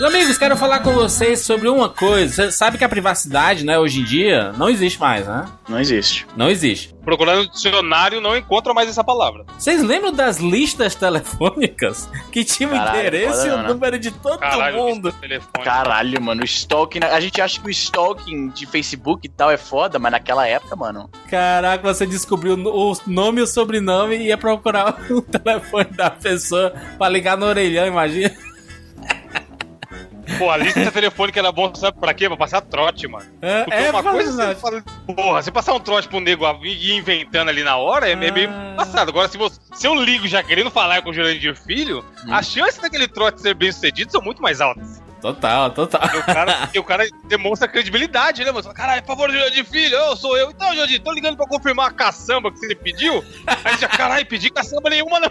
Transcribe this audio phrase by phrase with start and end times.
[0.00, 2.34] Meus amigos, quero falar com vocês sobre uma coisa.
[2.46, 5.44] Você sabe que a privacidade, né, hoje em dia, não existe mais, né?
[5.68, 6.26] Não existe.
[6.36, 6.92] Não existe.
[7.04, 9.44] Procurando no dicionário, não encontra mais essa palavra.
[9.56, 13.68] Vocês lembram das listas telefônicas que tinham o endereço e o né?
[13.68, 15.14] número de todo Caralho, mundo?
[15.62, 16.98] Caralho, mano, o stalking.
[17.04, 20.74] A gente acha que o stalking de Facebook e tal é foda, mas naquela época,
[20.74, 21.08] mano.
[21.30, 26.74] Caraca, você descobriu o nome e o sobrenome e ia procurar o telefone da pessoa
[26.98, 28.34] pra ligar no orelhão, imagina.
[30.38, 32.28] Pô, a lista telefônica era bom, sabe pra quê?
[32.28, 33.24] Pra passar trote, mano.
[33.42, 34.82] É, Porque é uma coisa você fala,
[35.14, 38.30] porra, você passar um trote pro nego e ir inventando ali na hora é, é
[38.30, 38.74] meio Ah.
[38.76, 39.08] passado.
[39.10, 42.32] Agora, se, você, se eu ligo já querendo falar com o Jurandir Filho, Hum.
[42.34, 45.02] as chances daquele trote ser bem sucedido são muito mais altas.
[45.20, 46.02] Total, total.
[46.02, 48.58] Porque o cara, porque o cara demonstra credibilidade, né, mano?
[48.62, 50.50] Você fala, Caralho, por favor, Jurandir Filho, eu sou eu.
[50.50, 53.24] Então, Jurandir, tô ligando pra confirmar a caçamba que você pediu.
[53.46, 55.30] Aí você já, caralho, pedi caçamba nenhuma, não.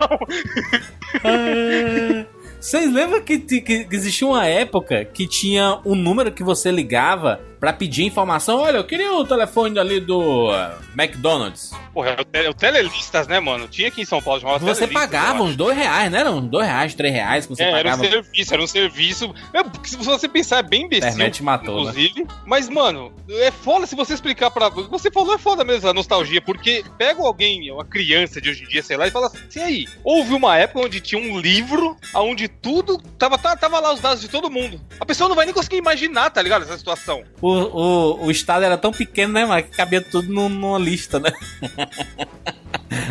[2.64, 7.42] Vocês lembram que, que, que existia uma época que tinha um número que você ligava
[7.64, 8.60] pra pedir informação?
[8.60, 11.72] Olha, eu queria o telefone ali do uh, McDonald's.
[11.94, 13.70] Porra, é o, tele, o Telelistas, né, mano?
[13.70, 16.30] Tinha aqui em São Paulo, chamava Você pagava uns dois reais, né?
[16.30, 18.04] Uns dois reais, três reais que você É, era um pagava.
[18.04, 19.34] serviço, era um serviço.
[19.54, 21.08] É, se você pensar, é bem imbecil.
[21.08, 21.92] internet matou, né?
[21.92, 24.68] Inclusive, mas, mano, é foda se você explicar pra.
[24.68, 28.68] Você falou é foda mesmo, a nostalgia, porque pega alguém, uma criança de hoje em
[28.68, 29.88] dia, sei lá, e fala assim: e aí?
[30.04, 32.98] Houve uma época onde tinha um livro onde tudo.
[33.18, 34.82] Tava, tava, tava lá os dados de todo mundo.
[35.00, 36.64] A pessoa não vai nem conseguir imaginar, tá ligado?
[36.64, 37.24] Essa situação.
[37.54, 39.64] O, o, o estado era tão pequeno, né, mano?
[39.64, 41.32] Que cabia tudo num- numa lista, né?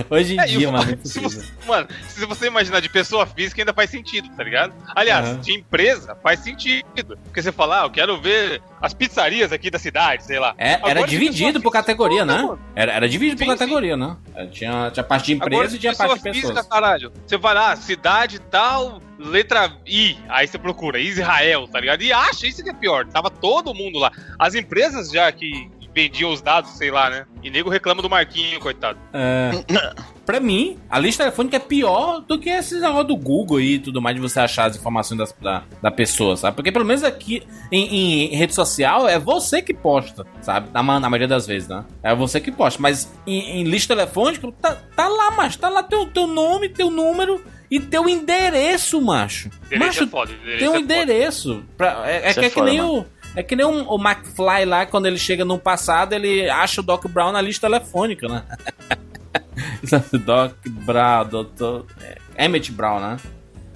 [0.08, 3.26] Hoje em É, dia, o- mano, é se você, mano, se você imaginar de pessoa
[3.26, 4.72] física, ainda faz sentido, tá ligado?
[4.94, 5.40] Aliás, Aham.
[5.40, 7.18] de empresa, faz sentido.
[7.24, 10.54] Porque você fala, ah, eu quero ver as pizzarias aqui da cidade, sei lá.
[10.56, 12.48] É, era Agora, dividido por categoria, né?
[12.76, 14.16] Era, era dividido por Sim, categoria, né?
[14.34, 16.36] É, Tinha, tinha parte de Agora, empresa e tinha parte de pessoas.
[16.52, 17.12] física, caralho.
[17.26, 20.16] Você vai lá, cidade tal, letra I.
[20.28, 22.02] Aí você procura Israel, tá ligado?
[22.02, 23.06] E acha, isso que é pior.
[23.06, 24.10] Tava todo mundo lá.
[24.38, 27.26] As empresas já que vendiam os dados, sei lá, né?
[27.42, 28.98] E nego reclama do Marquinho, coitado.
[29.12, 29.50] É,
[30.24, 33.78] pra mim, a lista telefônica é pior do que esses negócios do Google aí e
[33.78, 36.56] tudo mais, de você achar as informações das- da, da pessoa, sabe?
[36.56, 40.70] Porque pelo menos aqui em, em rede social é você que posta, sabe?
[40.72, 41.84] Na, na maioria das vezes, né?
[42.02, 42.80] É você que posta.
[42.80, 45.58] Mas em, em lista telefônica, tá, tá lá, macho.
[45.58, 47.38] Tá lá teu, teu nome, teu número
[47.76, 49.48] e teu endereço, macho.
[49.66, 50.84] Endereço macho, é foda, endereço tem um é foda.
[50.94, 51.64] endereço.
[51.76, 52.98] Pra- é é que, é é que nem mano.
[53.00, 53.06] o.
[53.34, 56.84] É que nem um- o McFly lá, quando ele chega no passado, ele acha o
[56.84, 58.42] Doc Brown na lista telefônica, né?
[60.24, 61.86] Doc Brown, doutor.
[62.00, 63.16] É, Emmett Brown, né?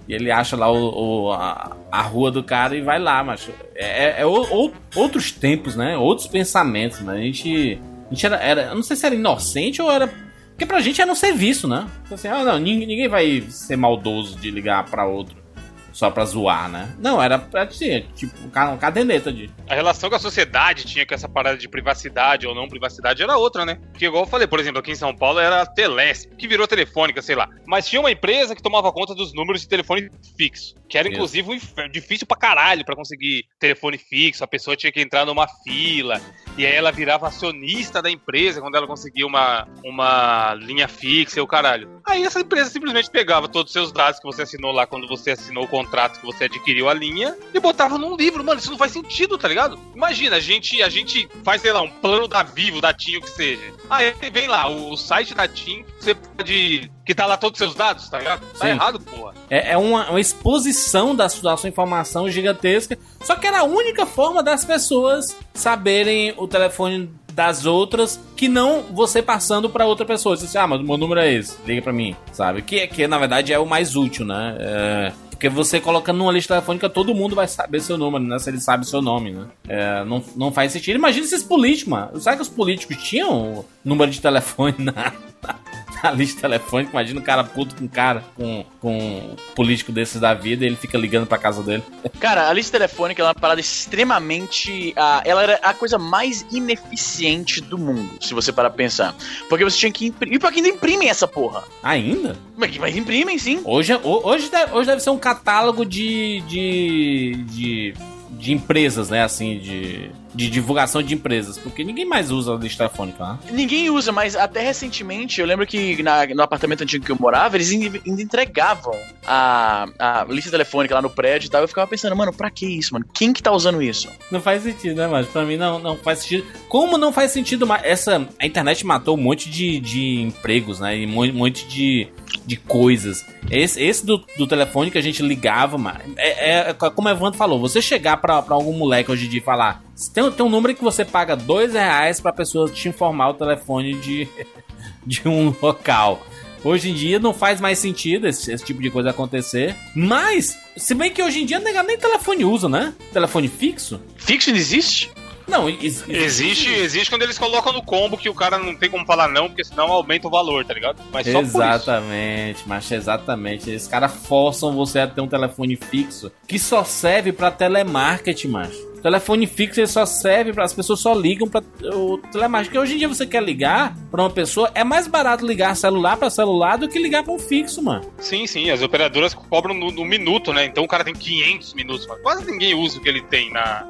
[0.08, 3.50] E ele acha lá o, o- a, a rua do cara e vai lá, macho.
[3.74, 5.96] É, é- é o- ou- outros tempos, né?
[5.96, 7.14] Outros pensamentos, né?
[7.14, 7.80] A gente.
[8.10, 8.62] A gente era, era.
[8.66, 10.08] Eu não sei se era inocente ou era.
[10.56, 11.86] Porque pra gente era um serviço, né?
[12.10, 15.44] Assim, ah, não, ninguém, vai ser maldoso de ligar pra outro
[15.92, 16.94] só pra zoar, né?
[16.98, 19.50] Não, era pra ser, tipo, um ca- uma caderneta de.
[19.66, 23.36] A relação que a sociedade tinha com essa parada de privacidade ou não privacidade era
[23.38, 23.78] outra, né?
[23.92, 26.66] Porque, igual eu falei, por exemplo, aqui em São Paulo era a Telesp, que virou
[26.66, 27.48] telefônica, sei lá.
[27.66, 31.16] Mas tinha uma empresa que tomava conta dos números de telefone fixo, que era Isso.
[31.16, 34.44] inclusive um difícil pra caralho pra conseguir telefone fixo.
[34.44, 36.20] A pessoa tinha que entrar numa fila,
[36.56, 41.42] e aí ela virava acionista da empresa quando ela conseguia uma, uma linha fixa e
[41.42, 42.00] o caralho.
[42.04, 45.32] Aí essa empresa simplesmente pegava todos os seus dados que você assinou lá quando você
[45.32, 48.44] assinou o contrato que você adquiriu a linha e botava num livro.
[48.44, 49.78] Mano, isso não faz sentido, tá ligado?
[49.94, 53.22] Imagina, a gente, a gente faz, sei lá, um plano da Vivo, da TIM, o
[53.22, 53.74] que seja.
[53.90, 56.90] Aí vem lá, o, o site da TIM, você pode.
[57.06, 58.40] Que tá lá todos os seus dados, tá ligado?
[58.58, 58.72] Tá Sim.
[58.72, 59.32] errado, porra.
[59.48, 62.98] É, é uma, uma exposição da, sua- da sua informação gigantesca.
[63.22, 68.82] Só que era a única forma das pessoas saberem o telefone das outras que não
[68.92, 70.36] você passando pra outra pessoa.
[70.36, 72.60] Você diz, ah, mas o meu número é esse, liga pra mim, sabe?
[72.62, 74.56] Que, que na verdade é o mais útil, né?
[74.58, 78.38] É, porque você colocando numa lista telefônica, todo mundo vai saber seu número, né?
[78.38, 79.46] Se ele sabe seu nome, né?
[79.68, 80.96] É, não, não faz sentido.
[80.96, 82.18] Imagina esses políticos, mano.
[82.18, 85.12] Será que os políticos tinham número de telefone na,
[86.02, 86.90] na lista telefônica?
[86.92, 90.76] Imagina o cara puto com cara, com, com um político desses da vida e ele
[90.76, 91.82] fica ligando pra casa dele.
[92.20, 94.92] Cara, a lista telefônica ela é uma parada extremamente.
[94.96, 99.14] ah, ela era a coisa mais ineficiente do mundo, se você parar pra pensar.
[99.48, 100.36] Porque você tinha que imprimir.
[100.36, 101.64] E pra que ainda imprimem essa porra?
[101.82, 102.36] Ainda?
[102.56, 103.60] Mas, mas imprimem sim.
[103.64, 107.94] Hoje, é- ho- hoje, deve, hoje deve ser um catálogo de, de, de,
[108.30, 109.22] de empresas, né?
[109.22, 110.10] Assim, de.
[110.36, 113.38] De divulgação de empresas, porque ninguém mais usa a lista telefônica, né?
[113.50, 117.56] Ninguém usa, mas até recentemente, eu lembro que na- no apartamento antigo que eu morava,
[117.56, 118.94] eles ainda entregavam
[119.26, 121.62] a, a lista telefônica lá no prédio e tal.
[121.62, 123.06] Eu ficava pensando, mano, pra que isso, mano?
[123.14, 124.08] Quem que tá usando isso?
[124.30, 126.46] Não faz sentido, né, mas pra mim não, não faz sentido.
[126.68, 127.82] Como não faz sentido mais?
[127.84, 130.96] Essa, a internet matou um monte de, de empregos, né?
[130.98, 132.08] E um monte de,
[132.44, 133.24] de coisas.
[133.50, 137.38] Esse, esse do, do telefone que a gente ligava, mano, é, é como o Evandro
[137.38, 139.82] falou, você chegar pra, pra algum moleque hoje em dia e falar,
[140.12, 143.94] tem, tem um número que você paga dois reais pra pessoa te informar o telefone
[143.94, 144.28] de,
[145.06, 146.24] de um local.
[146.64, 149.76] Hoje em dia não faz mais sentido esse, esse tipo de coisa acontecer.
[149.94, 152.92] Mas, se bem que hoje em dia nem telefone usa, né?
[153.12, 154.00] Telefone fixo?
[154.16, 155.10] Fixo não existe?
[155.46, 159.06] Não, ex- Existe, existe quando eles colocam no combo que o cara não tem como
[159.06, 161.00] falar não, porque senão aumenta o valor, tá ligado?
[161.12, 161.56] Mas só por isso.
[161.56, 163.70] Exatamente, mas exatamente.
[163.70, 168.95] Esses caras forçam você a ter um telefone fixo que só serve pra telemarketing, macho.
[169.06, 171.62] Telefone fixo ele só serve para as pessoas só ligam para
[171.94, 172.72] o telemarketing.
[172.72, 176.16] Porque hoje em dia você quer ligar pra uma pessoa, é mais barato ligar celular
[176.16, 178.04] pra celular do que ligar pra um fixo, mano.
[178.18, 180.64] Sim, sim, as operadoras cobram no, no minuto, né?
[180.64, 183.86] Então o cara tem 500 minutos, mas quase ninguém usa o que ele tem na,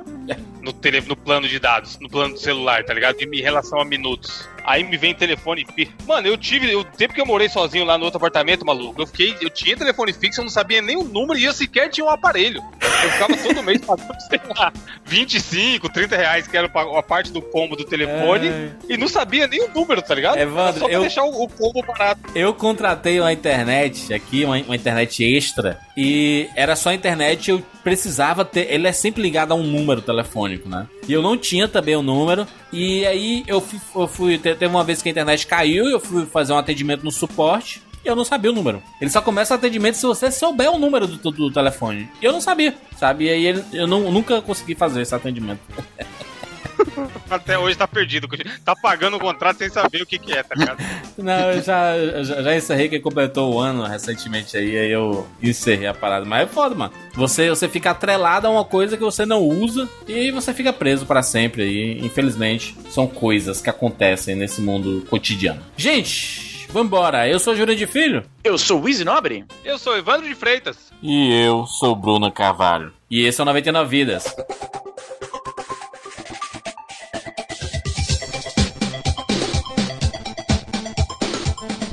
[0.61, 3.19] no, tele, no plano de dados, no plano do celular, tá ligado?
[3.19, 4.47] Em relação a minutos.
[4.67, 5.93] Aí me vem telefone fixo.
[6.07, 9.07] Mano, eu tive, o tempo que eu morei sozinho lá no outro apartamento, maluco, eu
[9.07, 12.05] fiquei, eu tinha telefone fixo, eu não sabia nem o número e eu sequer tinha
[12.05, 12.61] um aparelho.
[12.83, 14.73] Eu ficava todo mês pagando, sei lá,
[15.05, 18.71] 25, 30 reais, que era a parte do combo do telefone, É.
[18.89, 20.37] e não sabia nem o número, tá ligado?
[20.39, 22.21] Evandro, Era só pra eu- deixar o, o combo barato.
[22.35, 28.45] Eu contratei uma internet aqui, uma, uma internet extra, e era só internet, eu precisava
[28.45, 28.67] ter.
[28.69, 30.89] Ele é sempre ligado a um número telefônico, né?
[31.09, 32.45] E eu não tinha também o número.
[32.73, 34.39] E aí eu fui, eu fui.
[34.39, 37.81] te- Teve uma vez que a internet caiu, eu fui fazer um atendimento no suporte.
[38.05, 38.83] E eu não sabia o número.
[39.01, 42.09] Ele só começa o atendimento se você souber o número do, do telefone.
[42.21, 43.27] E eu não sabia, sabe?
[43.27, 45.61] E aí eu não- nunca consegui fazer esse atendimento.
[47.31, 48.29] Até hoje tá perdido.
[48.65, 50.79] Tá pagando o contrato sem saber o que que é, tá ligado?
[51.19, 55.27] Não, eu já, eu já, já encerrei que completou o ano recentemente aí, aí eu
[55.43, 56.25] encerrei a parada.
[56.25, 56.93] Mas é foda, mano.
[57.15, 60.73] Você, você fica atrelado a uma coisa que você não usa e aí você fica
[60.73, 61.99] preso pra sempre aí.
[62.05, 65.61] Infelizmente, são coisas que acontecem nesse mundo cotidiano.
[65.77, 67.29] Gente, vambora.
[67.29, 68.25] Eu sou Júlio de Filho.
[68.45, 69.45] Eu sou o Easy Nobre?
[69.65, 70.77] Eu sou Evandro de Freitas.
[71.03, 72.93] E eu sou Bruno Carvalho.
[73.11, 74.35] E esse é o 99 Vidas.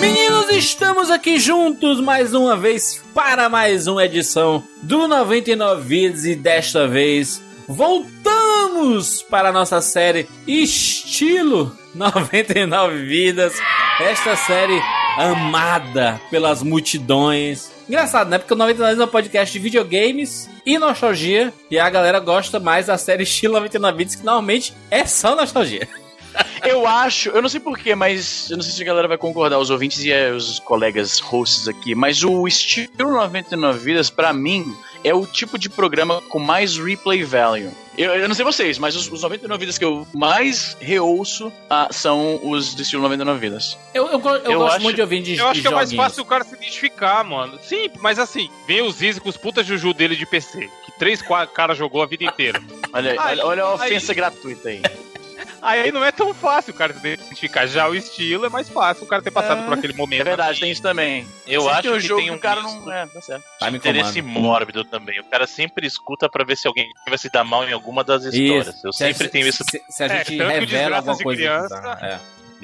[0.00, 6.36] Meninos, estamos aqui juntos mais uma vez para mais uma edição do 99 Vidas e
[6.36, 13.54] desta vez voltamos para a nossa série Estilo 99 Vidas.
[14.00, 14.80] Esta série
[15.16, 17.70] amada pelas multidões.
[17.88, 18.38] Engraçado, né?
[18.38, 21.52] Porque o 99 é um podcast de videogames e nostalgia.
[21.70, 25.88] E a galera gosta mais da série Estilo 99 Vidas, que normalmente é só nostalgia.
[26.64, 29.58] Eu acho, eu não sei porquê, mas eu não sei se a galera vai concordar,
[29.58, 35.14] os ouvintes e os colegas hosts aqui, mas o estilo 99 Vidas, pra mim, é
[35.14, 37.70] o tipo de programa com mais replay value.
[37.96, 41.86] Eu, eu não sei vocês, mas os, os 99 Vidas que eu mais reouço ah,
[41.92, 43.78] são os do estilo 99 Vidas.
[43.94, 45.70] Eu, eu, eu Eu gosto acho- muito de ouvir de Eu acho de que é
[45.76, 47.56] mais fácil o cara se identificar, mano.
[47.62, 50.68] Sim, mas assim, vem o Zizi com os putas juju dele de PC.
[50.84, 51.22] Que três
[51.54, 52.60] caras jogou a vida inteira.
[52.92, 54.82] Olha, Aí- olha, olha a aí- ofensa gratuita aí.
[55.64, 57.66] Aí não é tão fácil o cara se identificar.
[57.66, 59.64] Já o estilo é mais fácil o cara ter passado É.
[59.64, 60.20] por aquele momento.
[60.20, 61.26] É verdade, tem isso também.
[61.46, 62.92] Eu Sempre acho um que jogo tem um o cara não.
[62.92, 63.44] É, tá certo.
[63.70, 64.40] Me interesse comando.
[64.40, 65.18] mórbido também.
[65.20, 68.24] O cara sempre escuta pra ver se alguém vai se dar mal em alguma das
[68.24, 68.84] histórias.
[68.84, 69.64] Eu Se a- sempre tenho isso.
[69.70, 71.40] Se, se a É, gente que o revela alguma de coisa.
[71.42, 71.98] Criança- tá?
[72.06, 72.20] É,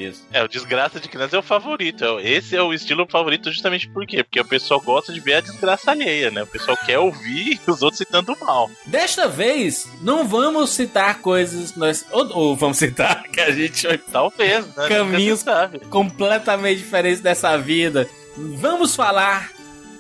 [0.09, 0.26] isso.
[0.33, 2.04] É, o Desgraça de Criança é o favorito.
[2.19, 4.23] É Esse é o estilo favorito justamente por quê?
[4.25, 6.42] Porque o pessoal gosta de ver a desgraça alheia, né?
[6.42, 8.71] O pessoal quer ouvir os outros se dando mal.
[8.87, 12.04] Desta vez, não vamos citar coisas que nós.
[12.11, 14.88] Ou, ou vamos citar que a gente Talvez, né?
[14.88, 15.45] Caminhos-
[15.88, 18.09] completamente diferentes dessa vida.
[18.37, 19.50] Vamos falar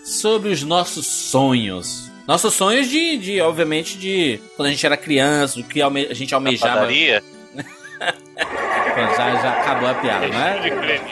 [0.04, 2.10] sobre os nossos sonhos.
[2.26, 6.30] Nossos sonhos de, de, obviamente, de quando a gente era criança, do que a gente
[6.30, 6.74] Na almejava.
[6.80, 7.24] padaria,
[8.94, 10.62] Pronto, já, já acabou a piada, não é?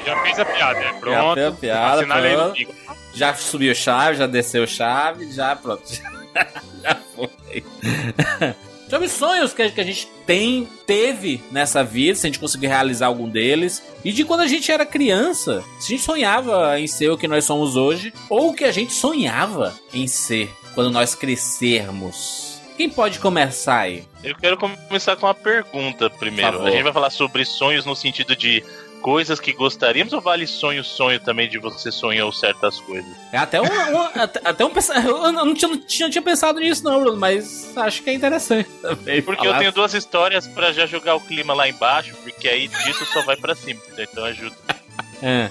[0.05, 0.81] Já fez a piada?
[0.83, 1.35] Já Pronto.
[1.35, 2.75] fez a piada, pronto.
[3.15, 5.83] Já subiu chave, já desceu chave, já pronto.
[6.83, 7.65] já foi.
[8.89, 12.69] Sobre sonhos que a que a gente tem, teve nessa vida, se a gente conseguir
[12.69, 13.83] realizar algum deles.
[14.03, 17.29] E de quando a gente era criança, se a gente sonhava em ser o que
[17.29, 22.48] nós somos hoje, ou o que a gente sonhava em ser quando nós crescermos.
[22.79, 24.05] Quem pode começar aí?
[24.25, 26.53] eu quero começar com uma pergunta primeiro.
[26.53, 26.69] Favor.
[26.69, 28.65] A gente vai falar sobre sonhos no sentido de
[29.03, 33.11] coisas que gostaríamos ou vale sonho, sonho também de você sonhou certas coisas?
[33.33, 34.71] É até um, um- até, até um
[35.05, 38.15] Eu não tinha, não tinha, não tinha pensado nisso, não, Bruno, mas acho que é
[38.15, 39.23] interessante também.
[39.23, 39.57] Porque falar.
[39.57, 43.23] eu tenho duas histórias pra já jogar o clima lá embaixo, porque aí disso só
[43.23, 44.57] vai pra cima, então ajuda.
[45.23, 45.51] É.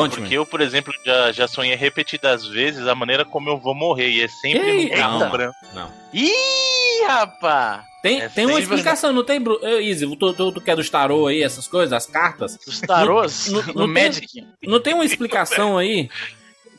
[0.00, 0.22] Conte-me.
[0.22, 4.10] Porque eu, por exemplo, já, já sonhei repetidas vezes a maneira como eu vou morrer,
[4.10, 4.58] e é sempre
[4.90, 5.30] Ei, no não.
[5.30, 5.56] branco.
[5.74, 5.90] Não.
[6.12, 7.84] Ih, rapá!
[8.02, 9.58] Tem, É tem uma explicação, não tem, Bruno?
[9.66, 12.56] Easy, tu, tu, tu quer dos tarô aí, essas coisas, as cartas?
[12.66, 14.46] Os tarôs No- no, no- no tem- Magic.
[14.62, 16.08] Não tem uma explicação aí?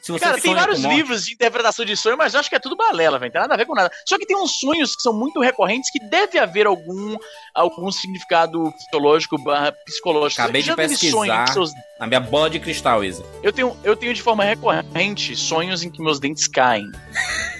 [0.07, 2.55] Se você Cara, tem vários com livros de interpretação de sonho, mas eu acho que
[2.55, 3.29] é tudo balela, velho.
[3.31, 3.91] Tem nada a ver com nada.
[4.07, 7.17] Só que tem uns sonhos que são muito recorrentes que deve haver algum,
[7.53, 10.41] algum significado fisiológico barra psicológico.
[10.41, 11.47] Acabei de pesquisar.
[11.51, 13.21] seus- Na minha bola de cristal, Easy.
[13.43, 16.89] Eu, tenho, eu tenho de forma recorrente sonhos em que meus dentes caem.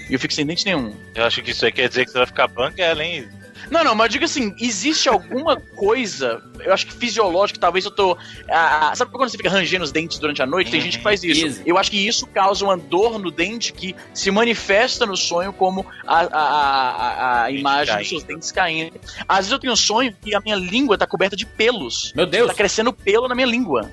[0.08, 0.96] E eu fico sem dente nenhum.
[1.14, 3.28] Eu acho que isso aí quer dizer que você vai ficar banguela, hein?
[3.70, 8.16] Não, não, mas diga assim, existe alguma coisa, eu acho que fisiológica, talvez eu tô.
[8.50, 10.70] ah, ah, sabe quando você fica rangendo os dentes durante a noite?
[10.70, 10.84] Tem Uhum.
[10.86, 11.60] gente que faz isso.
[11.66, 15.84] Eu acho que isso causa uma dor no dente que se manifesta no sonho como
[16.06, 18.98] a, a, a, a- imagem dos seus dentes caindo.
[19.28, 22.12] Às vezes eu tenho um sonho que a minha língua tá coberta de pelos.
[22.14, 23.90] Meu Deus, Tá crescendo pelo na minha língua.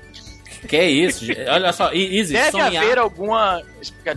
[0.68, 1.24] que é isso?
[1.48, 2.76] Olha só, Easy, Deve sonhar...
[2.82, 3.62] haver alguma.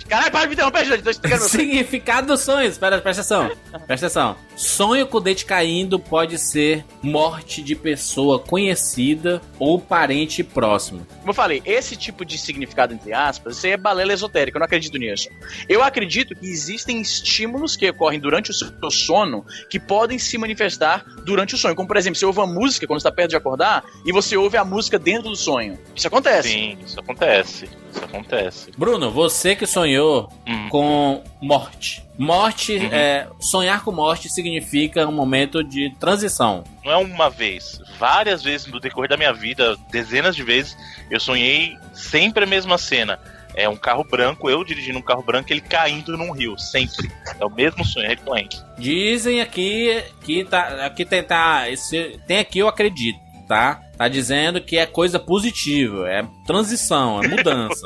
[0.07, 1.03] Caralho, para de me interromper, gente.
[1.03, 1.43] Tô explicando.
[1.49, 2.73] Significado dos sonhos.
[2.73, 3.57] Espera, presta atenção.
[3.85, 4.35] Presta atenção.
[4.55, 11.05] Sonho com o dente caindo pode ser morte de pessoa conhecida ou parente próximo.
[11.19, 14.59] Como eu falei, esse tipo de significado, entre aspas, isso aí é balela esotérica, eu
[14.59, 15.29] não acredito nisso.
[15.67, 21.05] Eu acredito que existem estímulos que ocorrem durante o seu sono que podem se manifestar
[21.23, 21.75] durante o sonho.
[21.75, 24.57] Como, por exemplo, você ouve uma música quando está perto de acordar e você ouve
[24.57, 25.79] a música dentro do sonho.
[25.95, 26.49] Isso acontece.
[26.49, 27.69] Sim, isso acontece.
[27.91, 28.71] Isso acontece.
[28.77, 30.69] Bruno, você que sonhou Hum.
[30.69, 32.03] com morte.
[32.17, 32.89] Morte, Uhum.
[32.91, 36.63] é, sonhar com morte significa um momento de transição.
[36.83, 40.77] Não é uma vez, várias vezes no decorrer da minha vida, dezenas de vezes,
[41.09, 43.19] eu sonhei sempre a mesma cena.
[43.55, 47.09] É um carro branco, eu dirigindo um carro branco, ele caindo num rio, sempre.
[47.39, 48.61] É o mesmo sonho, é recorrente.
[48.77, 53.81] Dizem aqui que tá, aqui tem, tá, esse, tem aqui eu acredito, tá?
[53.99, 57.81] Tá dizendo que é coisa positiva, é transição, é mudança.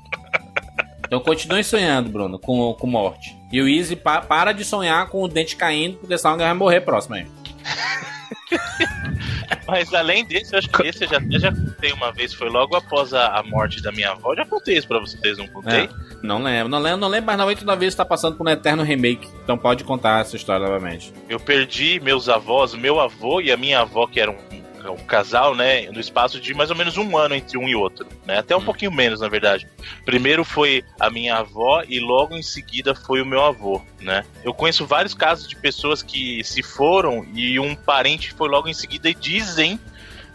[1.06, 3.36] então continue sonhando, Bruno, com, com morte.
[3.52, 6.54] E o Easy pa- para de sonhar com o dente caindo, porque senão ele vai
[6.54, 7.26] morrer próximo aí.
[9.66, 12.74] Mas além desse, eu acho que esse eu já, já contei uma vez, foi logo
[12.74, 14.32] após a, a morte da minha avó.
[14.32, 15.84] Eu já contei isso pra vocês, não contei?
[15.84, 15.88] É,
[16.22, 19.28] não lembro, não lembro, não lembro, mas 99 vezes tá passando por um eterno remake.
[19.44, 21.12] Então pode contar essa história novamente.
[21.28, 24.36] Eu perdi meus avós, meu avô e a minha avó, que eram
[24.90, 27.74] um, um casal, né, no espaço de mais ou menos um ano entre um e
[27.74, 29.66] outro, né, até um pouquinho menos, na verdade.
[30.04, 34.24] Primeiro foi a minha avó e logo em seguida foi o meu avô, né.
[34.44, 38.74] Eu conheço vários casos de pessoas que se foram e um parente foi logo em
[38.74, 39.78] seguida e dizem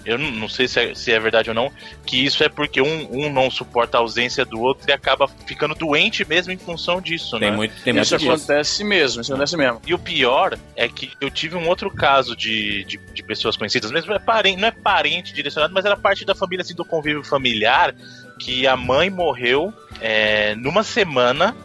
[0.05, 1.71] eu não sei se é, se é verdade ou não,
[2.05, 5.73] que isso é porque um, um não suporta a ausência do outro e acaba ficando
[5.75, 7.55] doente mesmo em função disso, Tem né?
[7.55, 8.31] muito, tem muito Isso disso.
[8.31, 9.81] acontece mesmo, isso acontece mesmo.
[9.85, 13.91] E o pior é que eu tive um outro caso de, de, de pessoas conhecidas,
[13.91, 17.23] mesmo é parente, não é parente direcionado, mas era parte da família, assim, do convívio
[17.23, 17.95] familiar,
[18.39, 21.55] que a mãe morreu é, numa semana,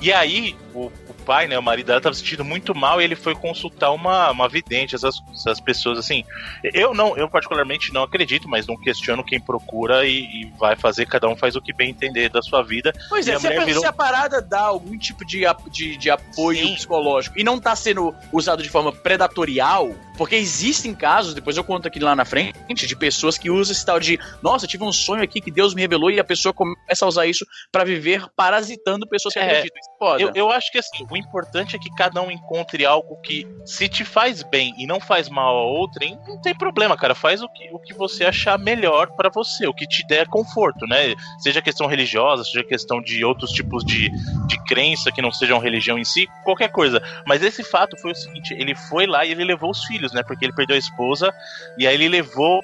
[0.00, 0.90] e aí o
[1.24, 4.30] pai, né, o marido dela, estava se sentindo muito mal e ele foi consultar uma,
[4.30, 6.24] uma vidente, essas, essas pessoas, assim.
[6.72, 11.06] Eu não, eu particularmente não acredito, mas não questiono quem procura e, e vai fazer,
[11.06, 12.92] cada um faz o que bem entender da sua vida.
[13.08, 15.96] Pois E é, a se a, virou- se a parada dá algum tipo de, de,
[15.96, 16.74] de apoio Sim.
[16.74, 21.88] psicológico e não tá sendo usado de forma predatorial, porque existem casos, depois eu conto
[21.88, 22.54] aqui lá na frente,
[22.86, 25.80] de pessoas que usam esse tal de nossa, tive um sonho aqui que Deus me
[25.80, 29.78] revelou e a pessoa começa a usar isso pra viver parasitando pessoas que É, acreditam.
[29.80, 30.22] Isso é.
[30.22, 33.88] Eu, eu acho que assim, o importante é que cada um encontre algo que, se
[33.88, 37.14] te faz bem e não faz mal a outrem, não tem problema, cara.
[37.14, 40.86] Faz o que, o que você achar melhor pra você, o que te der conforto,
[40.86, 41.14] né?
[41.38, 44.10] Seja questão religiosa, seja questão de outros tipos de,
[44.46, 47.00] de crença que não sejam religião em si, qualquer coisa.
[47.26, 50.22] Mas esse fato foi o seguinte: ele foi lá e ele levou os filhos, né?
[50.24, 51.32] Porque ele perdeu a esposa,
[51.78, 52.60] e aí ele levou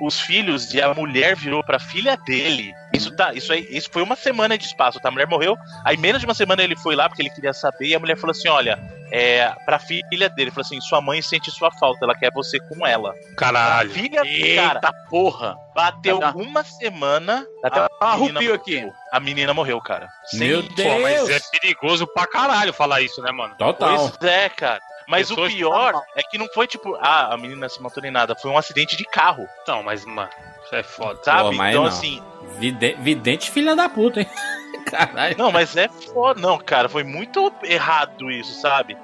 [0.00, 2.72] os filhos e a mulher virou pra filha dele.
[2.92, 5.08] Isso tá, isso aí, isso foi uma semana de espaço, tá?
[5.08, 7.86] A mulher morreu, aí menos de uma semana ele foi lá porque ele queria saber
[7.88, 8.78] e a mulher falou assim: "Olha,
[9.10, 12.86] é, pra filha dele, falou assim: "Sua mãe sente sua falta, ela quer você com
[12.86, 13.10] ela".
[13.32, 13.90] A Caralho.
[13.90, 15.56] filha, Eita cara, porra!
[15.74, 18.92] bateu Dá- uma semana, até a um menina arrupio aqui.
[19.12, 20.08] A menina morreu, cara.
[20.34, 21.30] Meu Sem- Pô, mas Deus!
[21.30, 23.56] é perigoso pra caralho falar isso, né, mano?
[23.56, 23.96] Total.
[24.10, 24.80] Pois é, cara.
[25.06, 28.10] Mas Pessoas o pior é que não foi tipo, ah, a menina se matou nem
[28.10, 30.30] nada, foi um acidente de carro, Não, mas, mano,
[30.64, 31.20] isso é foda.
[31.22, 31.50] sabe?
[31.50, 31.88] Pô, mas então, não.
[31.88, 32.22] assim,
[32.58, 34.28] Vide- vidente filha da puta, hein?
[34.90, 35.36] Caralho.
[35.38, 38.96] não, mas é foda, não, cara, foi muito errado isso, sabe?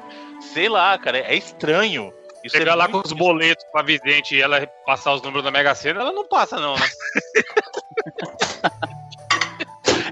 [0.52, 2.12] Sei lá, cara, é estranho.
[2.42, 5.50] Isso Chegar é lá com os boletos pra vidente e ela passar os números da
[5.50, 6.86] Mega Sena, ela não passa, não, né?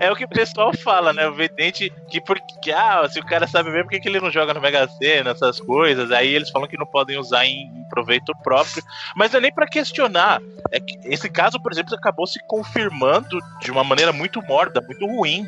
[0.00, 1.26] É o que o pessoal fala, né?
[1.26, 4.31] O vidente que porque ah, se o cara sabe mesmo por que que ele não
[4.31, 7.88] joga no Mega Sena, essas coisas, aí eles falam que não podem usar em, em
[7.88, 8.83] proveito próprio.
[9.17, 10.40] Mas é nem pra questionar.
[10.71, 15.07] É que esse caso, por exemplo, acabou se confirmando de uma maneira muito morda, muito
[15.07, 15.47] ruim,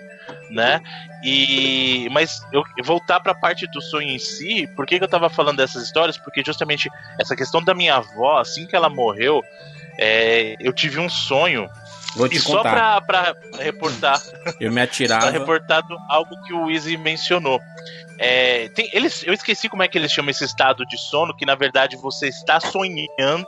[0.50, 0.80] né?
[1.23, 5.28] E mas eu voltar pra parte do sonho em si, por que, que eu tava
[5.28, 6.16] falando dessas histórias?
[6.16, 6.88] Porque justamente
[7.19, 9.42] essa questão da minha avó, assim que ela morreu,
[9.99, 11.69] é, eu tive um sonho
[12.17, 13.00] Vou te e só contar.
[13.02, 14.21] pra, pra reportar
[14.61, 15.31] Eu me tá atirava.
[15.31, 17.61] reportado algo que o Easy mencionou.
[18.19, 21.47] É, tem, eles, eu esqueci como é que eles chamam esse estado de sono, que
[21.47, 23.47] na verdade você está sonhando,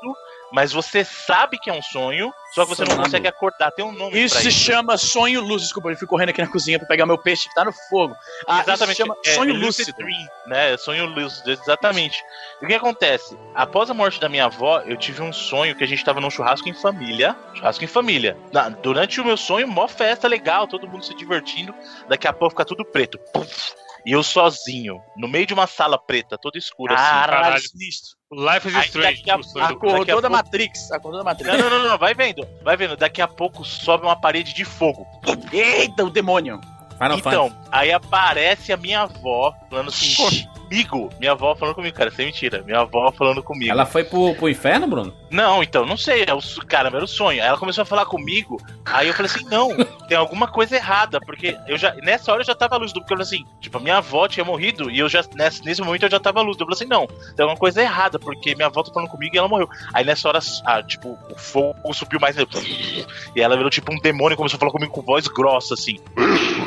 [0.53, 3.71] mas você sabe que é um sonho, só que você não consegue acordar.
[3.71, 4.59] Tem um nome Isso se isso.
[4.59, 5.63] chama sonho lúcido.
[5.63, 8.15] Desculpa, eu fico correndo aqui na cozinha pra pegar meu peixe que tá no fogo.
[8.47, 8.93] Ah, Exatamente.
[8.93, 9.93] Isso se chama é, sonho é lúcido.
[9.97, 10.77] dream, né?
[10.77, 12.23] Sonho lúcido, exatamente.
[12.61, 13.37] E o que acontece?
[13.55, 16.31] Após a morte da minha avó, eu tive um sonho que a gente tava num
[16.31, 17.35] churrasco em família.
[17.55, 18.37] Churrasco em família.
[18.53, 21.75] Na- durante o meu sonho, mó festa legal, todo mundo se divertindo.
[22.09, 23.19] Daqui a pouco fica tudo preto.
[23.33, 23.73] Puf.
[24.05, 27.03] E eu sozinho, no meio de uma sala preta, toda escura assim.
[27.05, 27.63] Caralho, Caralho.
[27.63, 28.17] sinistro.
[28.33, 29.31] Life is Aí Strange.
[29.31, 30.91] a- do- Acordou da pouco- Matrix.
[30.91, 31.53] Acordou da Matrix.
[31.59, 32.47] Não, não, não, não, vai vendo.
[32.65, 32.97] Vai vendo.
[32.97, 35.07] Daqui a pouco sobe uma parede de fogo.
[35.53, 36.61] Eita, o demônio.
[37.03, 37.29] Final Fantasy.
[37.29, 41.11] Então, aí aparece a minha avó falando assim comigo.
[41.21, 42.63] Minha avó falando comigo, cara, sem mentira.
[42.63, 43.71] Minha avó falando comigo.
[43.71, 45.15] Ela foi pro, pro inferno, Bruno?
[45.31, 46.25] Não, então, não sei.
[46.27, 47.43] É o, cara, era o sonho.
[47.43, 48.61] Aí ela começou a falar comigo.
[48.87, 49.71] Aí eu falei assim: não,
[50.09, 51.21] tem alguma coisa errada.
[51.21, 53.01] Porque eu já, nessa hora eu já tava lúcido.
[53.01, 54.91] Porque eu falei assim: tipo, a minha avó tinha morrido.
[54.91, 56.65] E eu já, nesse, nesse momento eu já tava lúcido.
[56.65, 58.19] Eu falei assim: não, tem alguma coisa errada.
[58.19, 59.69] Porque minha avó tá falando comigo e ela morreu.
[59.93, 62.37] Aí nessa hora, ah, tipo, o fogo subiu mais.
[62.37, 65.99] E ela virou tipo um demônio e começou a falar comigo com voz grossa, assim.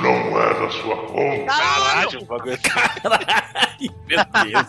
[0.05, 1.45] Não é da sua conta.
[1.45, 2.21] Caralho!
[2.21, 3.89] um bagulho assim.
[4.07, 4.67] Meu Deus.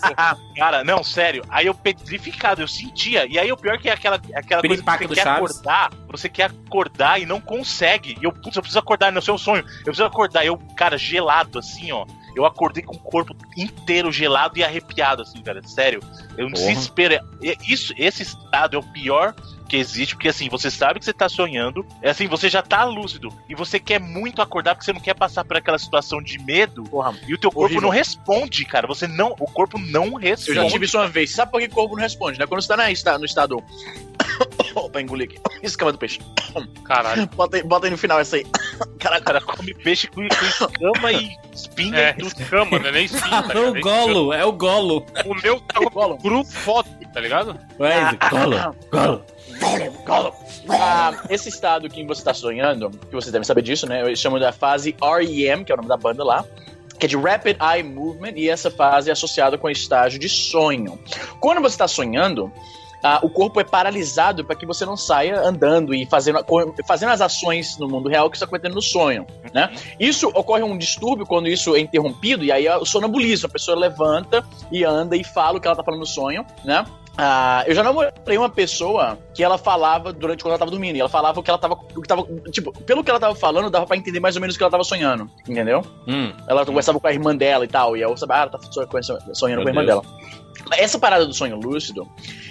[0.57, 1.43] Cara, não, sério.
[1.49, 3.27] Aí eu petrificado, eu sentia.
[3.27, 5.51] E aí o pior é que é aquela, aquela coisa que você quer Chaves.
[5.51, 8.17] acordar, você quer acordar e não consegue.
[8.21, 9.65] E eu, putz, eu preciso acordar, não sei o sonho.
[9.79, 10.45] Eu preciso acordar.
[10.45, 12.07] Eu, cara, gelado, assim, ó.
[12.35, 15.63] Eu acordei com o corpo inteiro gelado e arrepiado, assim, cara.
[15.67, 16.01] Sério.
[16.37, 16.67] Eu Porra.
[16.67, 17.19] desespero.
[17.67, 19.35] Isso, esse estado é o pior
[19.67, 22.85] que existe, porque assim, você sabe que você tá sonhando, é assim, você já tá
[22.85, 26.39] lúcido e você quer muito acordar porque você não quer passar por aquela situação de
[26.39, 27.83] medo Porra, e o teu corpo Horrível.
[27.83, 28.87] não responde, cara.
[28.87, 30.59] Você não, o corpo não responde.
[30.59, 31.31] eu já tive isso uma vez.
[31.31, 32.47] Sabe por que o corpo não responde, né?
[32.47, 32.69] Quando você
[33.05, 33.63] tá no estado.
[34.75, 35.39] Opa, engoli aqui.
[35.63, 36.21] Escama do peixe.
[36.85, 37.27] Caralho.
[37.35, 38.47] Bota aí, bota aí no final essa aí.
[38.99, 42.91] Cara, cara come peixe com, com escama e espinha É, do escama, né?
[42.91, 45.07] Nem espinho, tá É o Golo, é o Golo.
[45.25, 46.19] O meu tava Gollum.
[46.19, 47.59] cru foto, tá ligado?
[47.79, 49.25] Ué, Golo, Golo.
[50.69, 54.03] Ah, esse estado que você tá sonhando, que vocês devem saber disso, né?
[54.03, 56.45] Eles chamam da fase REM, que é o nome da banda lá.
[56.99, 60.29] Que é de Rapid Eye Movement, e essa fase é associada com o estágio de
[60.29, 60.99] sonho.
[61.41, 62.51] Quando você está sonhando,
[63.03, 66.45] ah, o corpo é paralisado para que você não saia andando e fazendo,
[66.87, 69.27] fazendo as ações no mundo real que está acontecendo no sonho.
[69.53, 69.73] Né?
[70.01, 73.47] Isso ocorre um distúrbio quando isso é interrompido, e aí é o sonambulismo.
[73.47, 76.85] A pessoa levanta e anda e fala o que ela tá falando no sonho, né?
[77.19, 80.97] Ah, eu já namorei uma pessoa que ela falava durante quando ela tava dormindo.
[80.97, 81.75] E ela falava o que ela tava.
[81.97, 84.55] O que tava tipo, pelo que ela tava falando, dava pra entender mais ou menos
[84.55, 85.31] o que ela tava sonhando.
[85.49, 85.83] Entendeu?
[86.07, 87.97] Hum, Ela conversava com a irmã dela e tal.
[87.97, 90.03] E eu sabia, ah, ela tá sonhando, sonhando Meu com a irmã Deus.
[90.07, 90.17] dela.
[90.79, 92.07] Essa parada do sonho lúcido,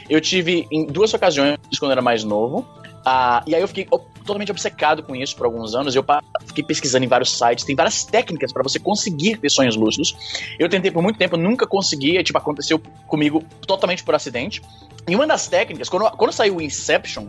[0.10, 2.66] eu tive em duas ocasiões quando eu era mais novo.
[3.06, 5.96] Ah, e aí eu fiquei totalmente obcecado com isso por alguns anos.
[5.96, 6.04] Eu
[6.48, 7.64] fiquei pesquisando em vários sites.
[7.64, 10.16] Tem várias técnicas pra você conseguir ter sonhos lúcidos.
[10.58, 12.22] Eu tentei por muito tempo, nunca consegui.
[12.24, 14.62] Tipo, aconteceu comigo totalmente por acidente.
[15.08, 17.28] E uma das técnicas, quando, quando saiu o Inception,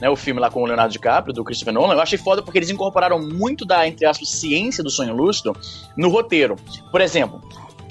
[0.00, 2.58] né, o filme lá com o Leonardo DiCaprio, do Christopher Nolan, eu achei foda porque
[2.58, 5.54] eles incorporaram muito da, entre aspas, ciência do sonho lúcido
[5.94, 6.56] no roteiro.
[6.90, 7.42] Por exemplo,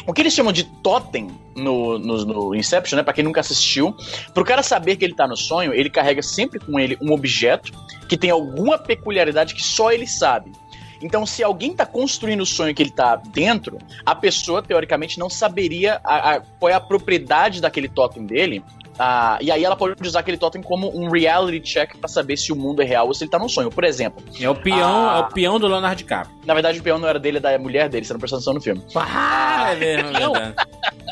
[0.08, 3.04] o que eles chamam de totem no, no, no Inception, né?
[3.04, 3.94] Pra quem nunca assistiu,
[4.34, 7.72] pro cara saber que ele tá no sonho, ele carrega sempre com ele um objeto
[8.08, 10.52] que tem alguma peculiaridade que só ele sabe.
[11.00, 15.30] Então, se alguém tá construindo o sonho que ele tá dentro, a pessoa, teoricamente, não
[15.30, 18.64] saberia a- a- qual é a propriedade daquele totem dele
[19.00, 22.52] Ah, e aí ela pode usar aquele totem como um reality check pra saber se
[22.52, 23.70] o mundo é real ou se ele tá num sonho.
[23.70, 25.18] Por exemplo, É o peão, Ah.
[25.18, 26.36] é o peão do Leonardo DiCaprio.
[26.46, 28.54] na verdade o peão não era dele, é da mulher dele, você não prestou atenção
[28.54, 28.82] no filme.
[28.96, 30.56] Ah, é mesmo, é verdade.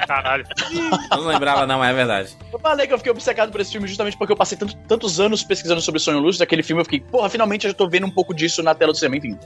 [0.07, 0.45] Caralho.
[1.11, 2.29] Eu não lembrava, não, mas é verdade.
[2.51, 5.19] Eu falei que eu fiquei obcecado por esse filme justamente porque eu passei tanto- tantos
[5.19, 8.05] anos pesquisando sobre sonho lúcido, aquele filme eu fiquei, porra, finalmente eu já tô vendo
[8.05, 9.37] um pouco disso na tela do cinema, enfim.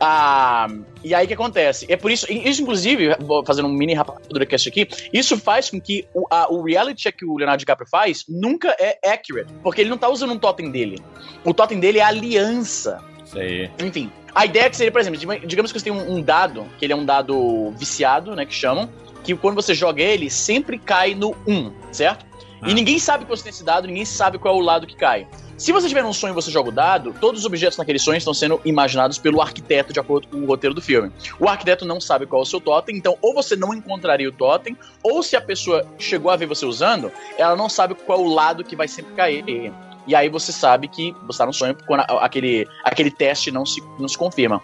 [0.00, 0.66] Ah,
[1.04, 1.86] e aí o que acontece?
[1.88, 5.80] É por isso, isso inclusive, vou fazendo um mini rapadura cast aqui, isso faz com
[5.80, 9.80] que o, a- o reality check que o Leonardo DiCaprio faz nunca é accurate, porque
[9.80, 10.98] ele não tá usando um totem dele.
[11.44, 12.98] O totem dele é a aliança.
[13.24, 13.70] Isso aí.
[13.80, 16.20] Enfim, a ideia é que seria, por exemplo, digamos- digamos que você tem um, um
[16.22, 18.88] dado, que ele é um dado viciado, né, que chamam,
[19.22, 22.26] que quando você joga ele, sempre cai no 1, certo?
[22.62, 22.70] Ah.
[22.70, 24.96] E ninguém sabe que você tem esse dado, ninguém sabe qual é o lado que
[24.96, 25.26] cai.
[25.58, 28.16] Se você tiver um sonho e você joga o dado, todos os objetos naquele sonho
[28.16, 31.12] estão sendo imaginados pelo arquiteto de acordo com o roteiro do filme.
[31.38, 34.32] O arquiteto não sabe qual é o seu totem, então ou você não encontraria o
[34.32, 38.22] totem, ou se a pessoa chegou a ver você usando, ela não sabe qual é
[38.22, 39.72] o lado que vai sempre cair.
[40.06, 43.80] E aí você sabe que você tá no sonho quando aquele, aquele teste não se,
[43.98, 44.60] não se confirma.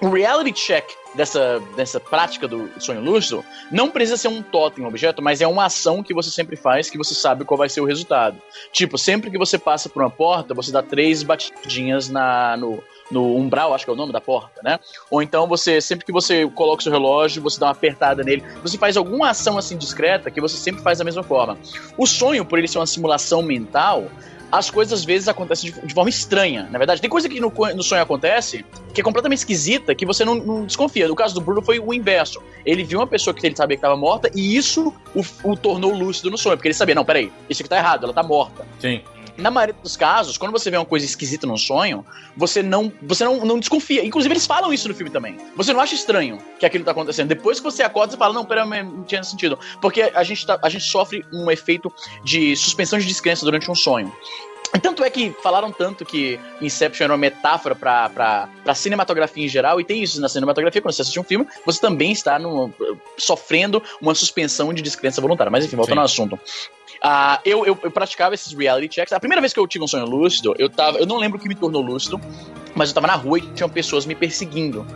[0.00, 4.88] O reality check dessa, dessa prática do sonho lúcido não precisa ser um totem, um
[4.88, 7.80] objeto, mas é uma ação que você sempre faz que você sabe qual vai ser
[7.80, 8.36] o resultado.
[8.70, 13.36] Tipo, sempre que você passa por uma porta, você dá três batidinhas na, no, no
[13.36, 14.78] umbral, acho que é o nome da porta, né?
[15.10, 18.44] Ou então você, sempre que você coloca o seu relógio, você dá uma apertada nele,
[18.62, 21.56] você faz alguma ação assim discreta que você sempre faz da mesma forma.
[21.96, 24.10] O sonho, por ele ser uma simulação mental,
[24.50, 27.00] as coisas às vezes acontecem de, de forma estranha, na verdade.
[27.00, 30.64] Tem coisa que no, no sonho acontece que é completamente esquisita, que você não, não
[30.64, 31.08] desconfia.
[31.08, 32.42] No caso do Bruno foi o inverso.
[32.64, 35.92] Ele viu uma pessoa que ele sabia que estava morta e isso o, o tornou
[35.92, 38.66] lúcido no sonho, porque ele sabia, não, peraí, isso aqui tá errado, ela tá morta.
[38.78, 39.02] Sim.
[39.36, 42.04] Na maioria dos casos, quando você vê uma coisa esquisita num sonho,
[42.36, 44.04] você não, você não, não desconfia.
[44.04, 45.36] Inclusive, eles falam isso no filme também.
[45.56, 47.28] Você não acha estranho que aquilo tá acontecendo.
[47.28, 49.58] Depois que você acorda, você fala, não, pera, não tinha sentido.
[49.80, 51.92] Porque a gente, tá, a gente sofre um efeito
[52.24, 54.12] de suspensão de descrença durante um sonho.
[54.82, 59.48] Tanto é que falaram tanto que Inception era uma metáfora pra, pra, pra cinematografia em
[59.48, 62.72] geral, e tem isso na cinematografia, quando você assiste um filme, você também está no,
[63.16, 65.50] sofrendo uma suspensão de descrença voluntária.
[65.50, 66.00] Mas enfim, voltando Sim.
[66.00, 66.40] ao assunto.
[67.02, 69.12] Ah, eu, eu, eu praticava esses reality checks.
[69.12, 70.98] A primeira vez que eu tive um sonho lúcido, eu tava.
[70.98, 72.20] Eu não lembro o que me tornou lúcido,
[72.76, 74.86] mas eu tava na rua e tinham pessoas me perseguindo.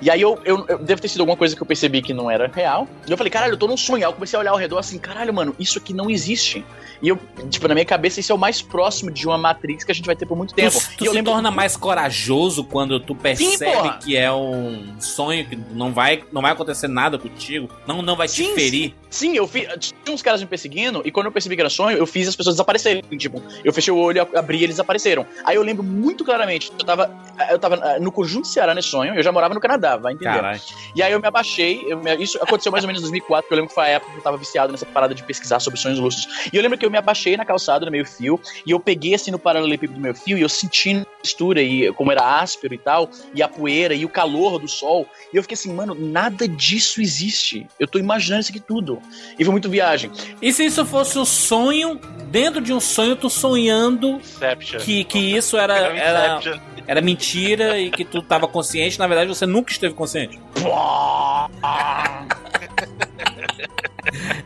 [0.00, 2.30] E aí eu, eu, eu- deve ter sido alguma coisa que eu percebi que não
[2.30, 2.86] era real.
[3.06, 4.04] E eu falei, caralho, eu tô num sonho.
[4.04, 6.64] Aí eu comecei a olhar ao redor assim, caralho, mano, isso aqui não existe.
[7.02, 9.90] E eu, tipo, na minha cabeça, isso é o mais próximo de uma Matrix que
[9.90, 10.78] a gente vai ter por muito tempo.
[10.78, 11.32] Tu, tu e eu se lembro.
[11.32, 13.98] torna mais corajoso quando tu percebe porra.
[13.98, 18.28] que é um sonho, que não vai, não vai acontecer nada contigo, não, não vai
[18.28, 18.94] te Sim, ferir.
[19.08, 19.66] Sim, eu fiz.
[20.04, 22.36] Tinha uns caras me perseguindo, e quando eu percebi que era sonho, eu fiz as
[22.36, 23.02] pessoas desaparecerem.
[23.16, 25.24] Tipo, eu fechei o olho, abri e eles desapareceram.
[25.44, 27.06] Aí eu lembro muito claramente, eu tava,
[27.50, 30.30] eu tava ah, no conjunto Ceará nesse sonho, eu já morava no Canadá, vai entender.
[30.34, 30.60] Caralho.
[30.94, 33.54] E aí eu me abaixei, eu me- isso aconteceu mais ou menos em 2004, que
[33.54, 35.78] eu lembro que foi a época que eu tava viciado nessa parada de pesquisar sobre
[35.78, 36.48] sonhos lúcidos.
[36.52, 39.14] E eu lembro que eu me abaixei na calçada, no meio fio, e eu peguei
[39.14, 42.74] assim no paralelepípedo do meu fio, e eu senti a textura, e como era áspero
[42.74, 45.94] e tal, e a poeira, e o calor do sol, e eu fiquei assim, mano,
[45.94, 47.66] nada disso existe.
[47.78, 49.00] Eu tô imaginando isso aqui tudo.
[49.38, 50.10] E foi muito viagem.
[50.40, 54.80] E se isso fosse um sonho, dentro de um sonho, tu sonhando Inception.
[54.80, 56.40] que, que isso era, era,
[56.86, 60.38] era mentira e que tu tava consciente, na verdade você nunca esteve consciente.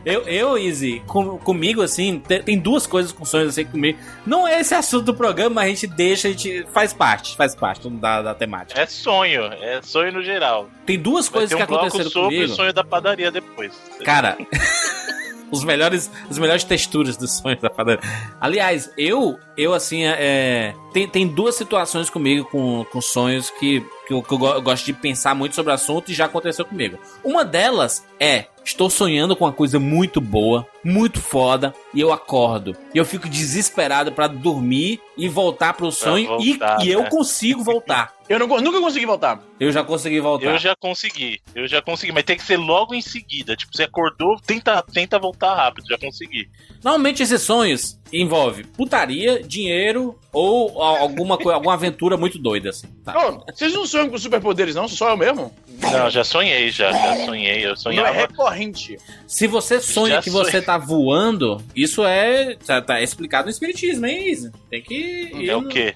[0.05, 3.97] Eu, eu Easy, com- comigo, assim, te- tem duas coisas com sonhos assim comigo.
[4.25, 7.55] Não é esse assunto do programa, mas a gente deixa, a gente faz parte, faz
[7.55, 8.79] parte da, da temática.
[8.79, 10.69] É sonho, é sonho no geral.
[10.85, 12.53] Tem duas Vai coisas ter que um bloco aconteceram sobre comigo.
[12.53, 13.73] o sonho da padaria depois.
[14.03, 14.37] Cara,
[15.55, 18.01] os melhores, as melhores texturas dos sonhos da padaria.
[18.39, 24.13] Aliás, eu, eu assim, é, tem, tem duas situações comigo com, com sonhos que, que,
[24.13, 26.65] eu, que eu go- eu gosto de pensar muito sobre o assunto e já aconteceu
[26.65, 26.97] comigo.
[27.23, 32.75] Uma delas é, estou sonhando com uma coisa muito boa, muito foda, e eu acordo.
[32.93, 37.09] E eu fico desesperado pra dormir e voltar pro sonho voltar, e, e eu né?
[37.09, 38.13] consigo voltar.
[38.27, 39.39] Eu não, nunca consegui voltar.
[39.59, 40.47] Eu já consegui voltar.
[40.47, 43.55] Eu já consegui, eu já consegui, mas tem que ser logo em seguida.
[43.55, 46.49] Tipo, você acordou, tenta, tenta voltar rápido, já consegui.
[46.83, 52.87] Normalmente esses sonhos envolvem putaria, dinheiro ou alguma, alguma aventura muito doida, assim.
[53.03, 53.13] tá?
[53.29, 54.87] Ô, vocês não sonham com superpoderes, não?
[54.87, 55.53] Só eu mesmo?
[55.81, 57.59] Não, já sonhei, já, já sonhei.
[57.63, 58.11] Eu Não é sonhava.
[58.11, 58.97] recorrente.
[59.27, 60.51] Se você sonha Já que sonhei.
[60.51, 62.55] você tá voando, isso é.
[62.65, 64.51] Tá, tá explicado no Espiritismo, hein, Isa?
[64.69, 64.93] Tem que.
[65.33, 65.95] ir É o no- quê?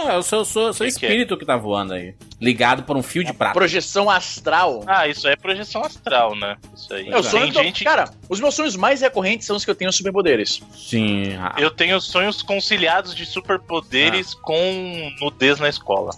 [0.00, 1.08] Não, é o seu, seu, seu Que que é?
[1.08, 2.14] espírito que tá voando aí.
[2.40, 3.52] Ligado por um fio de prata.
[3.54, 4.82] Projeção astral.
[4.86, 6.56] Ah, isso é projeção astral, né?
[6.74, 7.08] Isso aí.
[7.08, 7.84] Eu sonho gente.
[7.84, 10.62] Cara, os meus sonhos mais recorrentes são os que eu tenho superpoderes.
[10.74, 11.34] Sim.
[11.38, 14.40] ah, Eu tenho sonhos conciliados de superpoderes Ah.
[14.42, 16.12] com nudez na escola.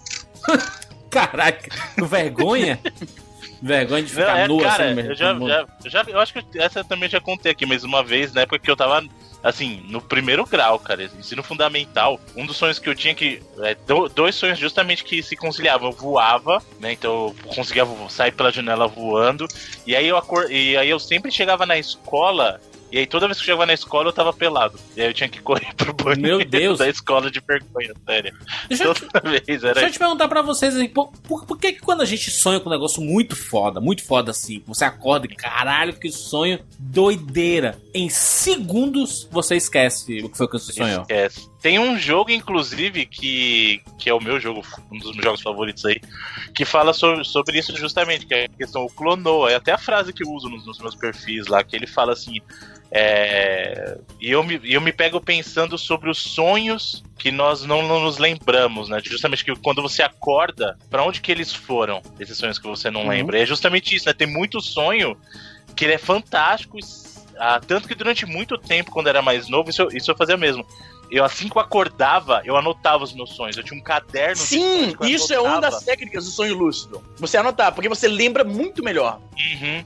[1.11, 1.69] Caraca,
[2.07, 2.79] vergonha?
[3.61, 5.11] vergonha de Não, ficar é, nu cara, assim mesmo.
[5.13, 7.85] eu já, já, eu já- eu acho que essa eu também já contei aqui, mas
[7.85, 9.05] uma vez, na época que eu tava
[9.43, 13.43] assim, no primeiro grau, cara, ensino fundamental, um dos sonhos que eu tinha que.
[13.61, 15.91] É, do- dois sonhos justamente que se conciliavam.
[15.91, 16.93] Eu voava, né?
[16.93, 19.47] Então eu conseguia sair pela janela voando.
[19.87, 20.51] E aí eu acor...
[20.51, 22.61] e aí eu sempre chegava na escola.
[22.93, 24.79] E aí toda vez que eu chegava na escola eu tava pelado.
[24.95, 26.79] E aí eu tinha que correr pro banheiro Meu Deus.
[26.79, 28.37] da escola de vergonha, sério.
[28.69, 31.47] Deixa eu, te, Toda vez era deixa eu te perguntar pra vocês aí, por, por,
[31.47, 34.63] por que, que quando a gente sonha com um negócio muito foda, muito foda assim,
[34.67, 37.81] você acorda e caralho, que sonho doideira.
[37.95, 41.03] Em segundos você esquece o que foi que você sonhou.
[41.03, 41.52] Esquece.
[41.63, 45.85] Tem um jogo, inclusive, que, que é o meu jogo, um dos meus jogos favoritos
[45.87, 46.01] aí,
[46.53, 49.49] que fala sobre, sobre isso justamente, que é a questão, o clonou.
[49.49, 52.13] É até a frase que eu uso nos, nos meus perfis lá, que ele fala
[52.15, 52.41] assim.
[52.91, 57.81] é, e eu me, e eu me pego pensando sobre os sonhos que nós não,
[57.87, 59.01] não nos lembramos, né?
[59.03, 63.03] Justamente que quando você acorda, pra onde que eles foram, esses sonhos que você não
[63.03, 63.09] Uhum.
[63.09, 63.41] lembra?
[63.41, 64.13] É justamente isso, né?
[64.13, 65.17] Tem muito sonho
[65.77, 66.77] que ele é fantástico.
[67.39, 70.67] ah, tanto que durante muito tempo, quando era mais novo, isso, isso eu fazia mesmo.
[71.13, 73.55] Eu, assim que eu acordava, eu anotava os meus sonhos.
[73.55, 74.35] Eu tinha um caderno.
[74.35, 77.05] de Sim, isso é uma das técnicas do sonho lúcido.
[77.19, 79.21] Você anotar, porque você lembra muito melhor.
[79.37, 79.85] Uhum.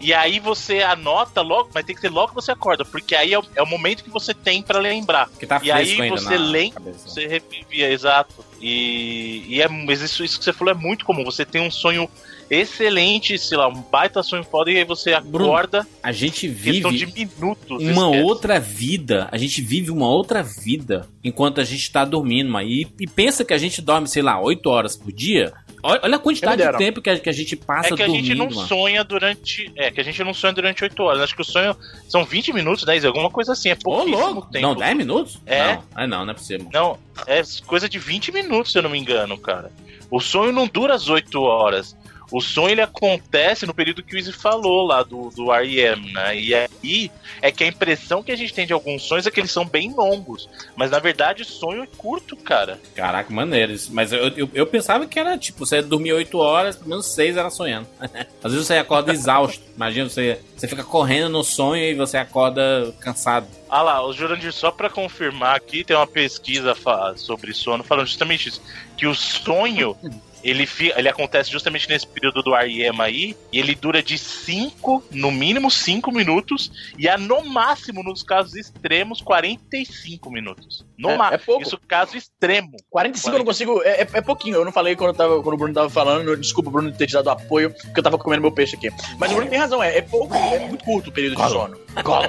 [0.00, 3.32] E aí você anota logo, mas tem que ser logo que você acorda, porque aí
[3.32, 5.28] é o, é o momento que você tem pra lembrar.
[5.30, 6.92] Que tá E aí você lembra.
[6.92, 8.44] Você revivia, exato.
[8.60, 11.24] E, e é, mas isso, isso que você falou é muito comum.
[11.24, 12.08] Você tem um sonho
[12.50, 17.06] excelente, sei lá, um baita sonho foda, e aí você Bruno, acorda, A gente vive
[17.06, 17.82] minutos.
[17.82, 18.22] uma esquece.
[18.22, 19.28] outra vida.
[19.30, 23.44] A gente vive uma outra vida enquanto a gente tá dormindo, mas e, e pensa
[23.44, 25.52] que a gente dorme, sei lá, 8 horas por dia.
[25.82, 28.26] Olha, a quantidade de tempo que a, que a gente passa É que a dormindo,
[28.26, 28.66] gente não mano.
[28.66, 29.72] sonha durante.
[29.76, 31.22] É, que a gente não sonha durante 8 horas.
[31.22, 31.76] Acho que o sonho
[32.08, 33.68] são 20 minutos, 10, alguma coisa assim.
[33.70, 34.50] É Ô, pouquíssimo louco!
[34.50, 34.66] tempo.
[34.66, 35.38] Não, 10 minutos?
[35.46, 35.74] É.
[35.74, 36.68] Não, ah, não, não é possível.
[36.72, 39.70] Não, é coisa de 20 minutos, se eu não me engano, cara.
[40.10, 41.96] O sonho não dura as 8 horas.
[42.30, 46.38] O sonho ele acontece no período que o Izzy falou lá do, do R.E.M., né?
[46.38, 47.10] E aí
[47.40, 49.64] é que a impressão que a gente tem de alguns sonhos é que eles são
[49.64, 50.48] bem longos.
[50.76, 52.78] Mas na verdade, sonho é curto, cara.
[52.94, 53.74] Caraca, maneiro.
[53.90, 57.36] Mas eu, eu, eu pensava que era tipo, você dormia 8 horas, pelo menos 6
[57.36, 57.88] era sonhando.
[58.42, 59.62] Às vezes você acorda exausto.
[59.74, 63.46] Imagina, você, você fica correndo no sonho e você acorda cansado.
[63.68, 66.74] Ah lá, o Jurandir, só pra confirmar aqui, tem uma pesquisa
[67.16, 68.62] sobre sono falando justamente isso.
[68.96, 69.96] Que o sonho,
[70.42, 75.04] ele, fi- ele acontece justamente nesse período do REM aí, e ele dura de 5,
[75.10, 80.84] no mínimo 5 minutos, e a no máximo, nos casos extremos, 45 minutos.
[80.98, 81.34] No É- máximo.
[81.34, 81.62] é pouco.
[81.62, 82.76] Isso caso extremo.
[82.90, 83.82] 45 eu não consigo.
[83.82, 84.56] É, é- é pouquinho.
[84.56, 86.36] Eu não falei quando, eu tava, quando o Bruno tava falando.
[86.36, 88.88] Desculpa, Bruno, ter te dado apoio, porque eu tava comendo meu peixe aqui.
[89.18, 91.78] Mas o Bruno tem razão, é, é pouco, é muito curto o período de sono.
[92.02, 92.28] Gollum.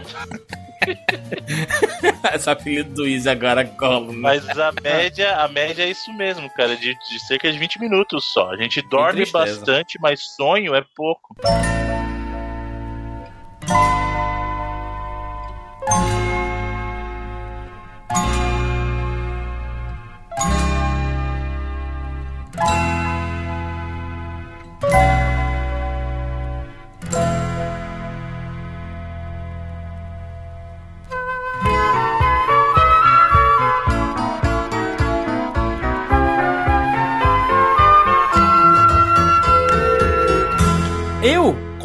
[2.34, 4.14] Esse apelido do Izzy agora é Gollum.
[4.14, 4.20] né?
[4.20, 7.99] Mas a média, a média é isso mesmo, cara, de, de cerca de 20 minutos
[8.20, 8.52] só.
[8.52, 11.36] A gente dorme bastante, mas sonho é pouco.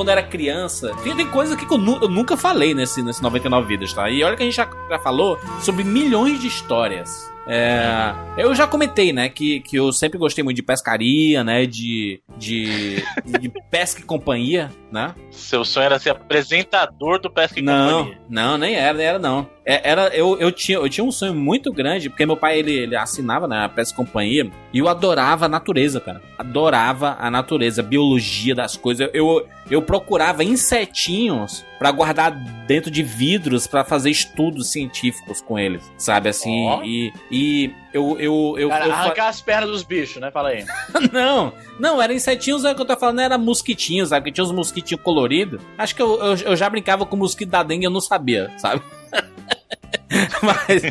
[0.04, 3.66] Quando era criança, tem, tem coisa que eu, nu- eu nunca falei nesse, nesse 99
[3.66, 4.10] Vidas, tá?
[4.10, 7.32] E olha que a gente já, já falou sobre milhões de histórias.
[7.46, 12.20] É, eu já comentei, né, que, que eu sempre gostei muito de pescaria, né, de,
[12.38, 15.14] de, de pesca e companhia, né?
[15.30, 18.20] Seu sonho era ser apresentador do Pesca e Não, Companhia.
[18.28, 19.48] não, nem era, nem era não.
[19.66, 22.72] É, era, eu, eu, tinha, eu tinha um sonho muito grande, porque meu pai, ele,
[22.72, 26.22] ele assinava, né, a Pesca e Companhia, e eu adorava a natureza, cara.
[26.38, 29.08] Adorava a natureza, a biologia das coisas.
[29.12, 32.30] Eu, eu procurava insetinhos pra guardar
[32.66, 36.82] dentro de vidros pra fazer estudos científicos com eles, sabe, assim, Ó.
[36.82, 40.30] e, e eu, eu, eu, Cara, eu fa- arrancar as pernas dos bichos, né?
[40.30, 40.64] Fala aí.
[41.12, 44.30] não, não, era insetinhos, é o que eu tô falando, era mosquitinhos, sabe?
[44.30, 45.60] Que tinha uns mosquitinhos coloridos.
[45.76, 48.80] Acho que eu, eu, eu já brincava com mosquito da dengue eu não sabia, sabe?
[50.42, 50.84] mas,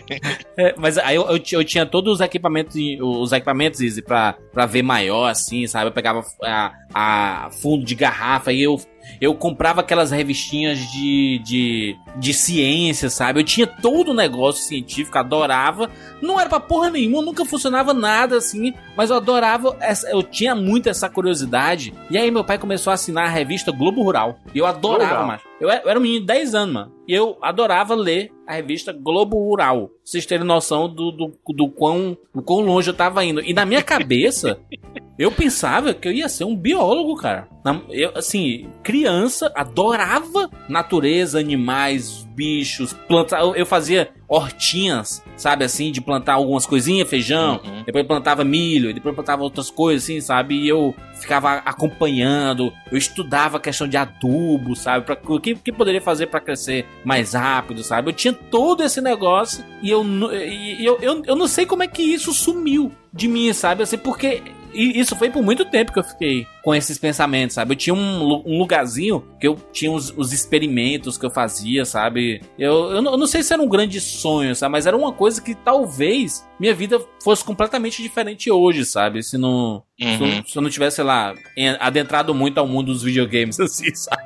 [0.58, 4.68] é, mas aí eu, eu, eu tinha todos os equipamentos, os equipamentos Easy, pra, pra
[4.68, 5.88] ver maior, assim, sabe?
[5.88, 8.80] Eu pegava a, a fundo de garrafa e eu,
[9.22, 13.40] eu comprava aquelas revistinhas de, de, de ciência, sabe?
[13.40, 15.90] Eu tinha todo o negócio científico, adorava.
[16.22, 20.56] Não era pra porra nenhuma, nunca funcionava nada assim, mas eu adorava, essa, eu tinha
[20.56, 21.94] muito essa curiosidade.
[22.10, 24.38] E aí meu pai começou a assinar a revista Globo Rural.
[24.54, 25.44] E eu adorava, macho.
[25.60, 26.92] Eu, era- eu era um menino de 10 anos, mano.
[27.08, 29.88] E eu adorava ler a revista Globo Rural.
[29.88, 33.42] Pra vocês terem noção do, do, do, quão, do quão longe eu tava indo.
[33.42, 34.60] E na minha cabeça,
[35.18, 37.48] Eu pensava que eu ia ser um biólogo, cara.
[37.90, 43.42] Eu, assim, criança, adorava natureza, animais, bichos, plantar.
[43.42, 47.62] Eu, fazia hortinhas, sabe assim, de plantar algumas coisinhas, feijão.
[47.64, 47.84] Uhum.
[47.86, 50.56] Depois plantava milho, depois plantava outras coisas, assim, sabe?
[50.56, 55.06] E eu ficava acompanhando, eu estudava a questão de adubo, sabe?
[55.06, 58.10] Pra, o que, que poderia fazer pra crescer mais rápido, sabe?
[58.10, 61.88] Eu tinha todo esse negócio e eu, e eu, eu, eu não sei como é
[61.88, 63.84] que isso sumiu de mim, sabe?
[63.84, 64.42] Assim, porque
[64.74, 67.74] e isso foi por muito tempo que eu fiquei com esses pensamentos, sabe?
[67.74, 72.42] Eu tinha um, um lugarzinho que eu tinha os, os experimentos que eu fazia, sabe?
[72.58, 74.72] Eu, eu, não, eu não sei se era um grande sonho, sabe?
[74.72, 79.22] Mas era uma coisa que talvez minha vida fosse completamente diferente hoje, sabe?
[79.24, 79.84] Se não.
[80.00, 80.38] Se, Uhum.
[80.38, 83.94] eu, se eu não tivesse, sei lá, en- adentrado muito ao mundo dos videogames, assim,
[83.94, 84.24] sabe?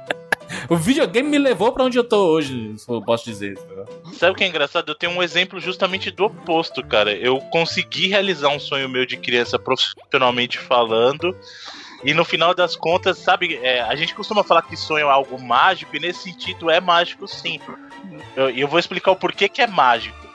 [0.70, 3.58] O videogame me levou pra onde eu tô hoje, se eu posso dizer.
[4.14, 4.32] sabe?
[4.34, 4.90] O que é engraçado?
[4.92, 7.14] Eu tenho um exemplo justamente do oposto, cara.
[7.14, 11.36] Eu consegui realizar um sonho meu de criança profissionalmente falando.
[12.04, 15.42] E no final das contas, sabe, é, a gente costuma falar que sonho é algo
[15.42, 17.60] mágico, e nesse sentido é mágico sim.
[18.36, 20.27] Eu- E eu, vou explicar o porquê que é mágico.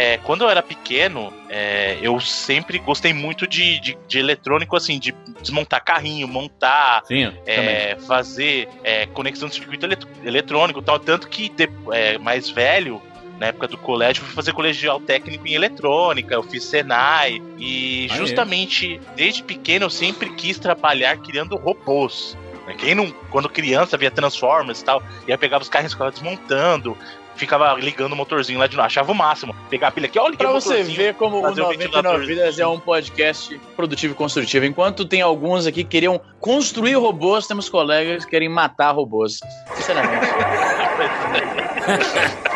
[0.00, 4.98] É, quando eu era pequeno, é, eu sempre gostei muito de, de, de eletrônico, assim,
[4.98, 10.98] de desmontar carrinho, montar, Sim, é, fazer é, conexão de circuito elet- eletrônico e tal.
[10.98, 13.02] Tanto que de- é, mais velho,
[13.38, 17.40] na época do colégio, eu fui fazer colegial técnico em eletrônica, eu fiz Senai.
[17.58, 22.36] E justamente desde pequeno eu sempre quis trabalhar criando robôs.
[22.66, 22.74] né?
[22.78, 26.96] Quem não, quando criança via Transformers e tal, ia pegar os carros e ficava desmontando.
[27.36, 29.54] Ficava ligando o motorzinho lá de novo, achava o máximo.
[29.68, 32.26] Pegar a pilha aqui, olha que Pra você ver como o fazer um 99 ventilador.
[32.26, 34.66] Vidas é um podcast produtivo e construtivo.
[34.66, 39.40] Enquanto tem alguns aqui que queriam construir robôs, temos colegas que querem matar robôs.
[39.74, 40.26] Sinceramente.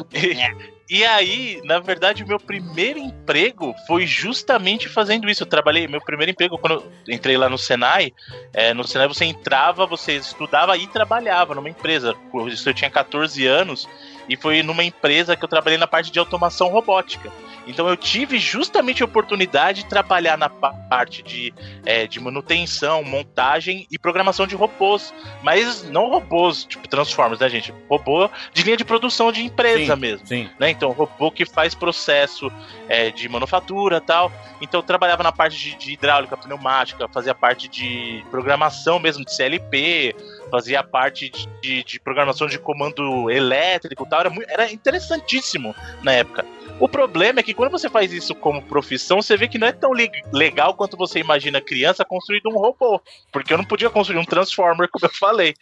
[0.12, 5.44] E, e aí, na verdade, o meu primeiro emprego foi justamente fazendo isso.
[5.44, 8.12] Eu trabalhei, meu primeiro emprego, quando entrei lá no Senai,
[8.52, 12.16] é, no Senai você entrava, você estudava e trabalhava numa empresa.
[12.48, 13.88] Isso eu tinha 14 anos
[14.28, 17.30] e foi numa empresa que eu trabalhei na parte de automação robótica.
[17.66, 21.52] Então eu tive justamente a oportunidade de trabalhar na pa- parte de,
[21.84, 25.12] é, de manutenção, montagem e programação de robôs.
[25.42, 27.72] Mas não robôs, tipo Transformers, né, gente?
[27.88, 30.00] Robô de linha de produção de empresa Sim.
[30.00, 30.50] mesmo Sim.
[30.58, 30.70] né?
[30.70, 32.50] Então, robô que faz processo
[32.88, 34.32] é, de manufatura tal.
[34.60, 39.34] Então, eu trabalhava na parte de, de hidráulica, pneumática, fazia parte de programação mesmo de
[39.34, 40.16] CLP,
[40.50, 44.20] fazia parte de, de- de programação de comando elétrico tal.
[44.20, 46.44] Era, mui- era interessantíssimo na época.
[46.78, 49.72] O problema é que quando você faz isso como profissão, você vê que não é
[49.72, 52.98] tão le- legal quanto você imagina criança construindo um robô.
[53.30, 55.54] Porque eu não podia construir um Transformer, como eu falei.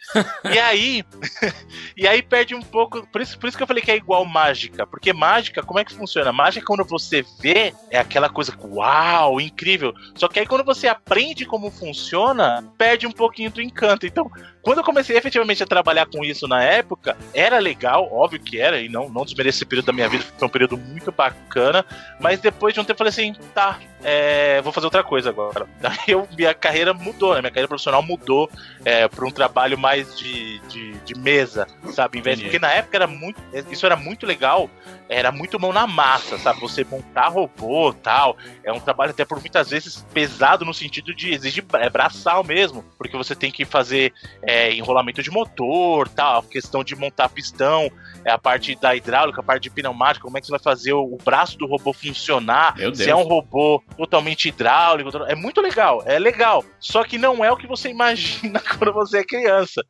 [0.53, 1.03] e aí,
[1.97, 3.05] e aí perde um pouco.
[3.07, 4.87] Por isso, por isso que eu falei que é igual mágica.
[4.87, 6.31] Porque mágica, como é que funciona?
[6.31, 9.93] Mágica, quando você vê, é aquela coisa, uau, incrível.
[10.15, 14.05] Só que aí quando você aprende como funciona, perde um pouquinho do encanto.
[14.05, 18.59] Então, quando eu comecei efetivamente a trabalhar com isso na época, era legal, óbvio que
[18.59, 21.85] era, e não, não desmereço esse período da minha vida, foi um período muito bacana.
[22.19, 25.67] Mas depois de um tempo eu falei assim, tá, é, vou fazer outra coisa agora.
[25.79, 27.41] Daí eu, minha carreira mudou, né?
[27.41, 28.49] Minha carreira profissional mudou
[28.85, 32.19] é, para um trabalho mais de, de, de mesa, sabe?
[32.19, 32.57] Em vez de, Entendi.
[32.59, 34.69] porque na época era muito, isso era muito legal,
[35.09, 36.59] era muito mão na massa, sabe?
[36.61, 41.33] Você montar robô tal, é um trabalho até por muitas vezes pesado no sentido de
[41.33, 46.83] exigir é, braçal mesmo, porque você tem que fazer é, enrolamento de motor, tal, questão
[46.83, 47.91] de montar pistão,
[48.23, 50.93] é a parte da hidráulica, a parte de pneumática, como é que você vai fazer
[50.93, 56.01] o, o braço do robô funcionar, se é um robô totalmente hidráulico, é muito legal,
[56.05, 59.83] é legal, só que não é o que você imagina quando você é criança,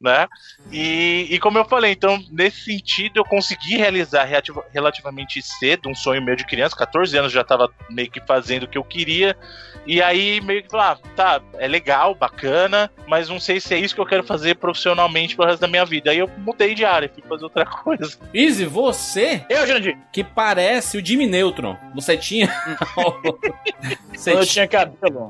[0.00, 0.26] né?
[0.72, 5.94] E, e como eu falei, então, nesse sentido, eu consegui realizar relativa- relativamente cedo um
[5.94, 9.36] sonho meu de criança, 14 anos já tava meio que fazendo o que eu queria,
[9.86, 13.78] e aí meio que falar, ah, tá, é legal, bacana, mas não sei se é
[13.78, 16.10] isso que eu quero fazer profissionalmente pro resto da minha vida.
[16.10, 18.18] Aí eu mudei de área, fui fazer outra coisa.
[18.32, 21.76] Easy, você Eu, Jandir, que parece o Jimmy Neutron.
[21.94, 22.48] Você tinha.
[24.14, 25.28] você, eu ti- tinha cabelo.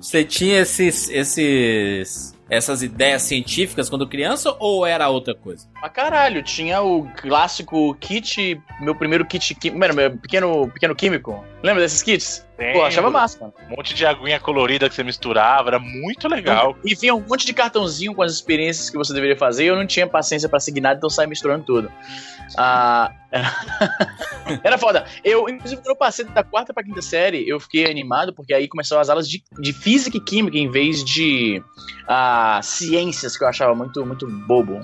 [0.00, 2.35] você tinha esses, esses.
[2.48, 5.66] Essas ideias científicas quando criança ou era outra coisa?
[5.80, 11.44] Pra caralho, tinha o clássico kit, meu primeiro kit mano, meu pequeno, pequeno químico.
[11.62, 12.45] Lembra desses kits?
[12.72, 13.52] Pô, achava massa, mano.
[13.70, 16.74] Um monte de aguinha colorida que você misturava, era muito legal.
[16.82, 19.76] E vinha um monte de cartãozinho com as experiências que você deveria fazer e eu
[19.76, 21.92] não tinha paciência pra seguir nada, então eu saía misturando tudo.
[22.56, 23.52] Ah, era...
[24.64, 25.04] era foda.
[25.22, 28.66] Eu, inclusive, quando eu passei da quarta pra quinta série, eu fiquei animado porque aí
[28.68, 31.62] começaram as aulas de, de física e química em vez de
[32.08, 34.80] ah, ciências, que eu achava muito, muito bobo.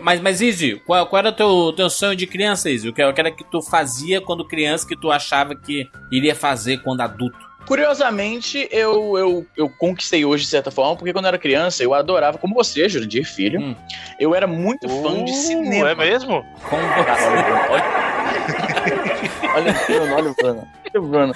[0.00, 2.88] Mas, mas Izzy, qual, qual era o teu, teu sonho de criança, Izzy?
[2.88, 6.34] O que, o que era que tu fazia quando criança que tu achava que iria
[6.34, 7.36] fazer quando adulto?
[7.66, 11.94] Curiosamente, eu, eu, eu conquistei hoje de certa forma, porque quando eu era criança, eu
[11.94, 13.76] adorava, como você, Jurandir Filho, Hum.
[14.18, 15.90] eu era muito fã de Uh, cinema.
[15.90, 16.44] É mesmo?
[16.68, 17.20] Como Cara,
[19.54, 20.68] olha, o Bruno, olha o Bruno.
[20.94, 21.34] Olha o Bruno.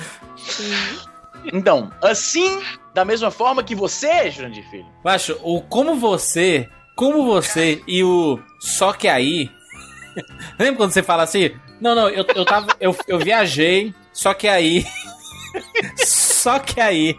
[1.53, 2.61] Então, assim,
[2.93, 4.87] da mesma forma que você, Jurandir Filho.
[5.05, 9.49] Baixo, o como você, como você e o só que aí.
[10.59, 11.55] Lembra quando você fala assim?
[11.81, 12.75] Não, não, eu, eu tava.
[12.81, 14.85] Eu, eu viajei, só que aí.
[16.05, 17.17] só que aí.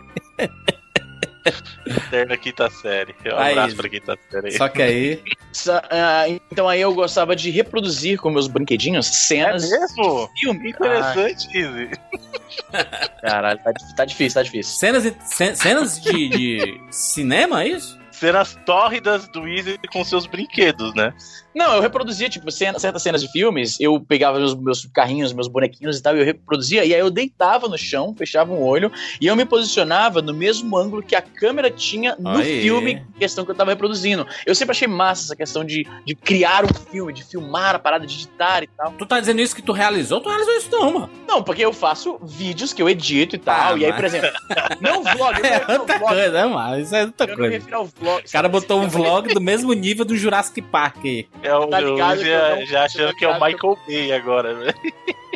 [1.85, 3.15] Eterna quinta série.
[3.25, 3.51] Um Aí.
[3.53, 4.51] abraço pra quinta série.
[4.51, 5.23] Só que aí.
[5.89, 10.27] Ah, então aí eu gostava de reproduzir com meus brinquedinhos É cenas mesmo?
[10.35, 10.69] de filme.
[10.71, 11.89] Interessante, Izzy.
[13.21, 14.73] Caralho, tá, tá difícil, tá difícil.
[14.77, 17.97] Cenas, ce- cenas de, de cinema, é isso?
[18.19, 21.13] Cenas tórridas do Izzy com seus brinquedos, né?
[21.55, 25.47] Não, eu reproduzia, tipo, cena- certas cenas de filmes, eu pegava os meus carrinhos, meus
[25.47, 28.91] bonequinhos e tal, e eu reproduzia, e aí eu deitava no chão, fechava um olho,
[29.19, 32.61] e eu me posicionava no mesmo ângulo que a câmera tinha no Aí.
[32.61, 34.27] filme em questão que eu tava reproduzindo.
[34.45, 38.05] Eu sempre achei massa essa questão de, de criar um filme, de filmar a parada,
[38.05, 38.91] de editar e tal.
[38.91, 40.21] Tu tá dizendo isso que tu realizou?
[40.21, 41.09] Tu realizou isso não, mano.
[41.27, 44.05] Não, porque eu faço vídeos que eu edito e tal, Ah, e aí, mas- por
[44.05, 44.29] exemplo,
[44.79, 46.79] não vlog, eu não É me ao outra vlog, coisa, mano?
[46.79, 47.55] Isso é outra eu não me coisa.
[47.55, 48.06] refiro ao vlog.
[48.15, 51.05] O cara botou um vlog do mesmo nível do Jurassic Park.
[51.43, 54.53] É o, Tá ligado já, já achando tá que é o ligado Michael Bay agora,
[54.53, 54.73] né?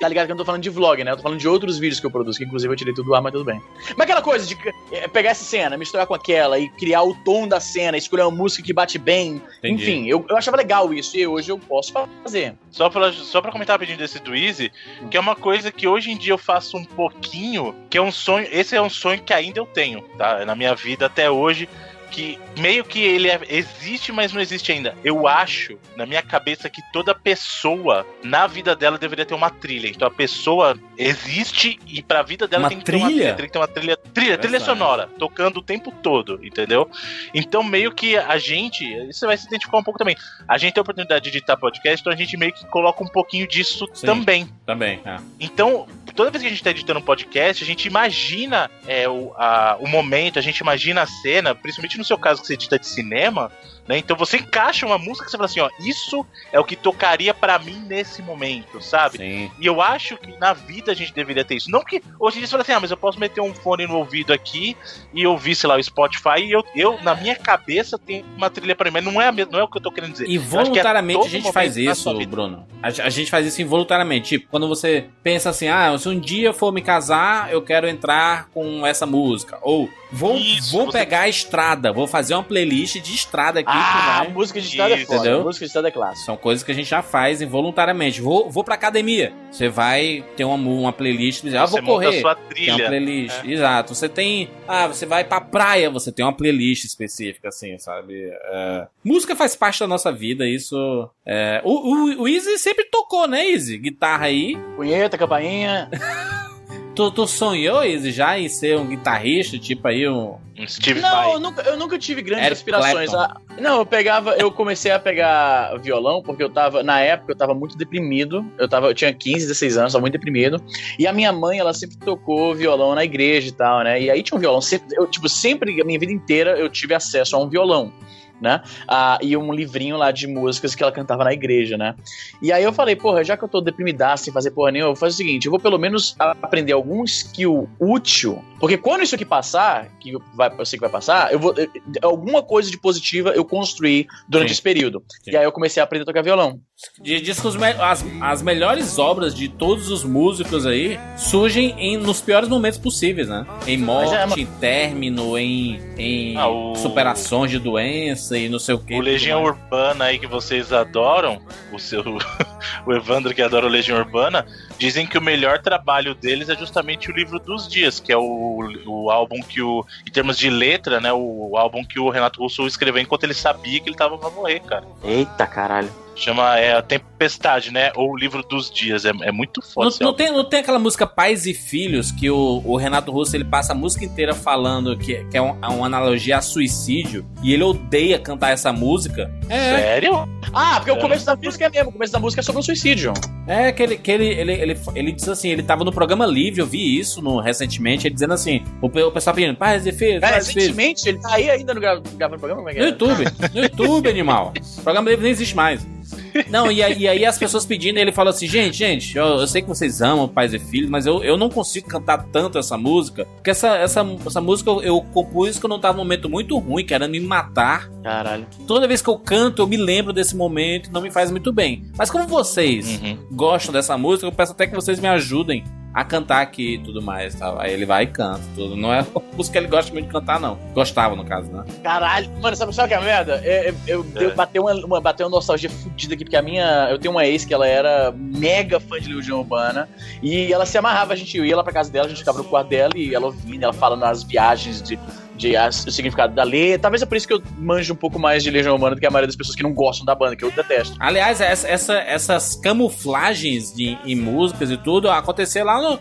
[0.00, 1.12] Tá ligado que eu não tô falando de vlog, né?
[1.12, 3.14] Eu tô falando de outros vídeos que eu produzo, que inclusive eu tirei tudo do
[3.14, 3.62] ar, mas tudo bem.
[3.96, 4.54] Mas aquela coisa de
[4.90, 8.30] eh, pegar essa cena, misturar com aquela e criar o tom da cena, escolher uma
[8.30, 9.40] música que bate bem.
[9.58, 9.82] Entendi.
[9.82, 12.54] Enfim, eu, eu achava legal isso e hoje eu posso fazer.
[12.70, 14.72] Só pra, só pra comentar rapidinho desse Easy,
[15.10, 18.10] que é uma coisa que hoje em dia eu faço um pouquinho, que é um
[18.10, 20.44] sonho, esse é um sonho que ainda eu tenho, tá?
[20.44, 21.68] Na minha vida até hoje,
[22.14, 24.94] que meio que ele é- existe, mas não existe ainda.
[25.02, 29.88] Eu acho, na minha cabeça, que toda pessoa, na vida dela, deveria ter uma trilha.
[29.88, 33.20] Então a pessoa existe e pra vida dela Uma tem que ter uma trilha?
[33.22, 33.34] trilha.
[33.36, 36.88] Tem que ter uma trilha, trilha, trilha sonora, tocando o tempo todo, entendeu?
[37.34, 40.16] Então meio que a gente, você vai se identificar um pouco também.
[40.48, 43.08] A gente tem a oportunidade de editar podcast, então a gente meio que coloca um
[43.08, 44.06] pouquinho disso Sim.
[44.06, 44.48] também.
[44.64, 45.16] Também, é.
[45.40, 49.32] Então, toda vez que a gente tá editando um podcast, a gente imagina é, o,
[49.36, 52.78] a- o momento, a gente imagina a cena, principalmente no seu caso que você edita
[52.78, 53.50] de cinema,
[53.86, 53.98] né?
[53.98, 57.32] Então você encaixa uma música que você fala assim, ó, isso é o que tocaria
[57.34, 59.18] pra mim nesse momento, sabe?
[59.18, 59.50] Sim.
[59.60, 61.70] E eu acho que na vida a gente deveria ter isso.
[61.70, 63.86] Não que hoje em dia você fala assim, ah, mas eu posso meter um fone
[63.86, 64.76] no ouvido aqui
[65.12, 68.74] e ouvir, sei lá, o Spotify e eu, eu na minha cabeça, tem uma trilha
[68.74, 70.28] pra mim, mas não é, a mesma, não é o que eu tô querendo dizer.
[70.28, 72.14] E é voluntariamente todo a gente faz isso.
[72.26, 72.66] Bruno.
[72.82, 74.38] A, a gente faz isso involuntariamente.
[74.38, 77.86] Tipo, quando você pensa assim, ah, se um dia eu for me casar, eu quero
[77.88, 79.58] entrar com essa música.
[79.62, 83.73] Ou vou, Isso, vou você- pegar a estrada, vou fazer uma playlist de estrada aqui
[83.76, 84.28] Ah, vai.
[84.32, 85.16] música de é foda.
[85.18, 85.42] entendeu?
[85.44, 86.24] Música é clássico.
[86.26, 88.20] São coisas que a gente já faz involuntariamente.
[88.20, 89.32] Vou, vou pra academia.
[89.50, 92.20] Você vai ter uma, uma playlist, ah, Você vou monta a correr.
[92.20, 92.86] sua Tem uma trilha.
[92.88, 93.94] playlist, exato.
[93.94, 94.50] Você tem.
[94.66, 98.14] Ah, você vai pra praia, você tem uma playlist específica, assim, sabe?
[98.52, 101.08] É, música faz parte da nossa vida, isso.
[101.26, 103.78] É, o, o, o Easy sempre tocou, né, Easy?
[103.78, 104.56] Guitarra aí.
[104.76, 105.90] Punheta, campainha.
[106.94, 110.36] Tu, tu sonhou, Easy, já em ser um guitarrista, tipo aí, um.
[110.56, 113.10] Um Steve Não, eu nunca, eu nunca tive grandes Eric aspirações.
[113.10, 113.40] Clapton.
[113.50, 117.36] Ah, não, eu pegava, eu comecei a pegar violão porque eu tava, na época, eu
[117.36, 118.46] tava muito deprimido.
[118.56, 120.62] Eu tava, eu tinha 15, 16 anos, tava muito deprimido.
[120.96, 124.00] E a minha mãe, ela sempre tocou violão na igreja e tal, né?
[124.00, 126.94] E aí tinha um violão, sempre, eu, tipo, sempre, a minha vida inteira, eu tive
[126.94, 127.92] acesso a um violão.
[128.40, 128.60] Né?
[128.88, 131.94] Ah, e um livrinho lá de músicas que ela cantava na igreja, né?
[132.42, 134.94] E aí eu falei, porra, já que eu tô deprimidaço sem fazer porra nenhuma, eu
[134.94, 139.14] vou fazer o seguinte, eu vou pelo menos aprender algum skill útil, porque quando isso
[139.14, 141.68] aqui passar, que vai, eu sei que vai passar, eu vou, eu-
[142.02, 144.52] alguma coisa de positiva eu construí durante Sim.
[144.54, 145.02] esse período.
[145.22, 145.30] Sim.
[145.30, 146.60] E aí eu comecei a aprender a tocar violão.
[147.00, 152.20] Diz que me- as, as melhores obras de todos os músicos aí surgem em, nos
[152.20, 153.46] piores momentos possíveis, né?
[153.66, 158.58] Em morte, é uma- em término, em, em Ah, o- superações de doença e não
[158.58, 158.94] sei o que.
[158.94, 161.40] O Legião Urbana aí que vocês adoram,
[161.72, 162.02] o seu
[162.86, 164.46] o Evandro que adora o Legião Urbana,
[164.78, 168.58] dizem que o melhor trabalho deles é justamente o livro dos dias, que é o,
[168.86, 172.66] o álbum que o em termos de letra, né, o, álbum que o Renato Russo
[172.66, 174.84] escreveu enquanto ele sabia que ele tava pra morrer, cara.
[175.02, 175.90] Eita caralho.
[176.14, 179.90] Chama é a Tempestade, né, ou o livro dos dias, é, é muito foda.
[180.00, 183.34] Não, não tem, não tem aquela música Pais e Filhos que o, o Renato Russo
[183.36, 187.26] ele passa a música inteira falando que, que é um- é uma analogia a suicídio
[187.42, 189.30] e ele odeia cantar essa música?
[189.48, 190.28] É, Sério?
[190.52, 191.00] Ah, porque o É.
[191.00, 193.12] começo da música é mesmo, o começo da música é sobre o suicídio.
[193.46, 196.60] é que ele, que ele, ele, ele, ele diz assim: ele tava no programa Livre,
[196.60, 200.22] eu vi isso no, recentemente, ele dizendo assim: o, o pessoal pedindo Pais e Filhos,
[200.22, 200.68] É, Pais e Filhos.
[200.68, 202.60] recentemente, ele tá aí ainda no gra- gravando programa?
[202.62, 202.88] Como é que No é?
[202.90, 204.52] YouTube, no YouTube, animal.
[204.78, 205.84] O programa Livre nem existe mais.
[206.04, 206.23] things.
[206.50, 209.46] Não, e aí, e aí as pessoas pedindo, ele falou assim: gente, gente, eu, eu
[209.46, 212.76] sei que vocês amam pais e filhos, mas eu, eu não consigo cantar tanto essa
[212.76, 216.58] música, porque essa, essa, essa música eu, eu compus quando eu tava num momento muito
[216.58, 217.88] ruim, querendo me matar.
[218.02, 218.46] Caralho.
[218.66, 221.84] Toda vez que eu canto, eu me lembro desse momento, não me faz muito bem.
[221.96, 223.18] Mas como vocês Uhum.
[223.32, 227.00] gostam dessa música, eu peço até que vocês me ajudem a cantar aqui e tudo
[227.00, 227.36] mais.
[227.36, 227.58] Tal.
[227.60, 228.40] Aí ele vai e canta.
[228.56, 228.74] Tudo.
[228.76, 230.58] Não é a música que ele gosta muito de cantar, não.
[230.74, 231.64] Gostava, no caso, né?
[231.84, 232.28] Caralho.
[232.42, 233.40] Mano, sabe, sabe o que é a merda?
[233.44, 234.24] É, é, eu, É.
[234.24, 236.88] eu bateu uma, uma, bateu uma nostalgia fudida aqui, porque a minha.
[236.90, 239.88] Eu tenho uma ex que ela era mega fã de Legião Urbana.
[240.22, 242.44] E ela se amarrava, a gente ia lá pra casa dela, a gente ficava no
[242.44, 244.98] quarto dela e ela ouvindo, ela falando nas viagens de.
[245.36, 246.78] De as- o significado da letra.
[246.80, 249.06] Talvez é por isso que eu manjo um pouco mais de Legião Urbana do que
[249.06, 250.96] a maioria das pessoas que não gostam da banda, que eu detesto.
[251.00, 255.98] Aliás, essa, essa- essas camuflagens de, em músicas e tudo aconteceu lá no.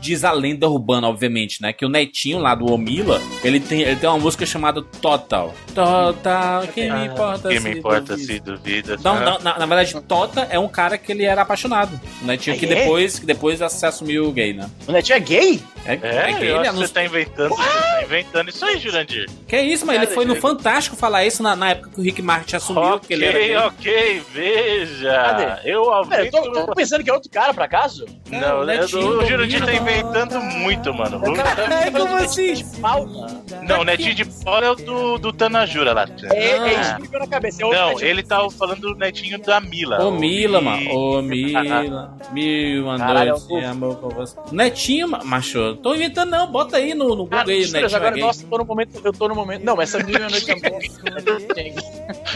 [0.00, 1.72] Diz a lenda urbana, obviamente, né?
[1.72, 5.54] Que o Netinho lá do Omila, ele tem, ele tem uma música chamada Total.
[5.74, 8.32] Total, quem me importa Ah, Quem se me importa duvida.
[8.34, 8.96] se duvida.
[9.02, 11.98] Não, Ah, não, na, na verdade, Tota é um cara que ele era apaixonado.
[12.22, 12.68] O Netinho Ah, que é?
[12.74, 14.68] depois, que depois se assumiu gay, né?
[14.86, 15.62] O Netinho é gay?
[15.84, 19.26] É, É, gay, eu ele anuncia- você tá inventando, você tá inventando isso aí, Jurandir.
[19.46, 20.36] Que é isso, mas ele foi no.
[20.36, 23.88] Fantástico falar isso na, na época que o Rick Martin assumiu que ele era Ok,
[23.88, 25.12] ok, veja.
[25.12, 25.44] Cadê?
[25.44, 26.30] Eu Pera, eu aumento.
[26.30, 28.06] tô, tô pensando que é outro cara, por acaso?
[28.30, 31.20] Não, Cara, o eu- Netinho o Jurandir tá inventando muito, mano.
[31.36, 32.64] É, como assim?
[32.80, 33.42] Pauta.
[33.66, 36.06] Não, o Netinho de Paula é o do, do Tanajura lá.
[36.32, 36.68] É, Ah.
[36.68, 37.62] é isso que me veio na cabeça.
[37.64, 40.04] É Não, ele tava falando do netinho da Mila.
[40.04, 40.90] Ô Mila, mano.
[40.90, 42.16] Ô Mila.
[42.32, 44.36] Mil noite é de amor com você.
[44.52, 45.76] Netinho, ma- macho.
[45.82, 46.46] Tô inventando não.
[46.46, 48.64] Bota aí no, no Google Ah, aí, Juras, Netinho é agora, nossa, eu tô no
[48.64, 49.64] momento, eu tô no momento.
[49.64, 51.74] Não, essa uma noite também.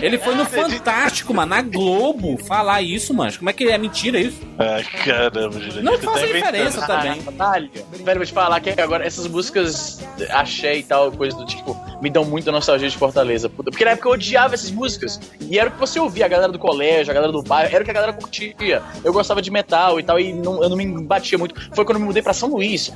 [0.01, 1.51] Ele foi no Fantástico, mano.
[1.51, 2.37] Na Globo.
[2.45, 3.33] Falar isso, mano.
[3.37, 4.41] Como é que é mentira isso?
[4.59, 5.83] Ai, caramba, Jurandir.
[5.83, 6.53] Não faz tá inventando.
[6.53, 7.23] diferença também.
[7.23, 7.71] Natália.
[7.93, 10.01] Velho, vou te falar que agora essas músicas
[10.31, 13.49] axé e tal, coisa do tipo, me dão muita nostalgia de Fortaleza.
[13.49, 15.21] Puta, Porque na época eu odiava essas músicas.
[15.41, 17.83] E era o que você ouvia, a galera do colégio, a galera do bairro, era
[17.83, 18.83] o que a galera curtia.
[19.05, 21.55] Eu gostava de metal e tal, e não, eu não me batia muito.
[21.75, 22.93] Foi quando eu me mudei pra São Luís.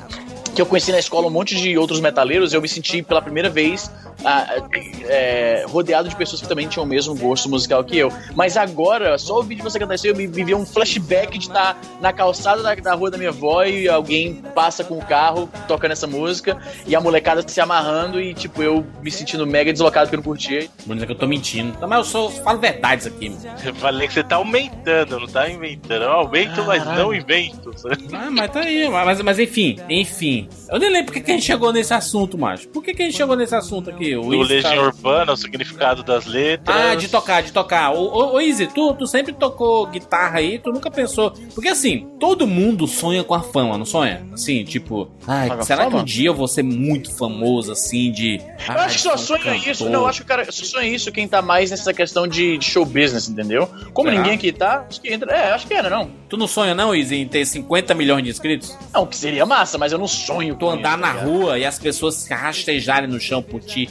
[0.56, 3.50] Que eu conheci na escola um monte de outros metaleiros, eu me senti pela primeira
[3.50, 3.90] vez
[4.24, 4.62] ah,
[5.04, 8.10] é, rodeado de pessoas que também tinham o mesmo gosto musical que eu.
[8.34, 11.78] Mas agora, só ouvir de você cantar isso, eu me vivi um flashback de estar
[12.00, 15.92] na calçada da, da rua da minha avó e alguém passa com o carro tocando
[15.92, 20.16] essa música e a molecada se amarrando e, tipo, eu me sentindo mega deslocado porque
[20.16, 20.68] eu não curtia.
[20.86, 21.76] Vou dizer que eu tô mentindo.
[21.78, 23.42] Tá, Mas eu sou, falo verdades aqui, mano.
[23.64, 26.02] Eu falei que você tá aumentando, não tá inventando.
[26.02, 27.72] Eu aumento, mas não invento.
[28.12, 28.88] Ah, mas tá aí.
[28.88, 30.45] Mas, mas enfim, enfim.
[30.68, 32.68] Eu nem lembro por que, a gente chegou nesse assunto, macho.
[32.68, 34.16] Por que, que a gente chegou nesse assunto aqui?
[34.16, 36.76] O Do Izzy Legião tá- Urbana, o significado das letras.
[36.76, 37.92] Ah, de tocar, de tocar.
[37.92, 41.32] Ô, ô, ô Izzy, tu, tu sempre tocou guitarra aí, tu nunca pensou.
[41.54, 44.26] Porque assim, todo mundo sonha com a fama, não sonha?
[44.32, 48.10] Assim, tipo, ai, Com a será que um dia eu vou ser muito famoso, assim,
[48.10, 48.40] de.
[48.68, 51.10] Eu acho que só sonha isso, não, eu acho que o cara só sonha isso
[51.12, 53.68] quem tá mais nessa questão de, de show business, entendeu?
[53.92, 54.20] Como Será?
[54.20, 55.32] ninguém aqui tá, acho que entra.
[55.32, 56.10] É, acho que era, não.
[56.28, 58.76] Tu não sonha, não, Izzy, em ter 50 milhões de inscritos?
[58.92, 61.28] Não, que seria massa, mas eu não sonho Tu com andar isso, na ligado?
[61.28, 63.88] rua e as pessoas se rastejarem no chão por ti.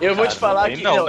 [0.00, 1.06] Eu vou te falar que não,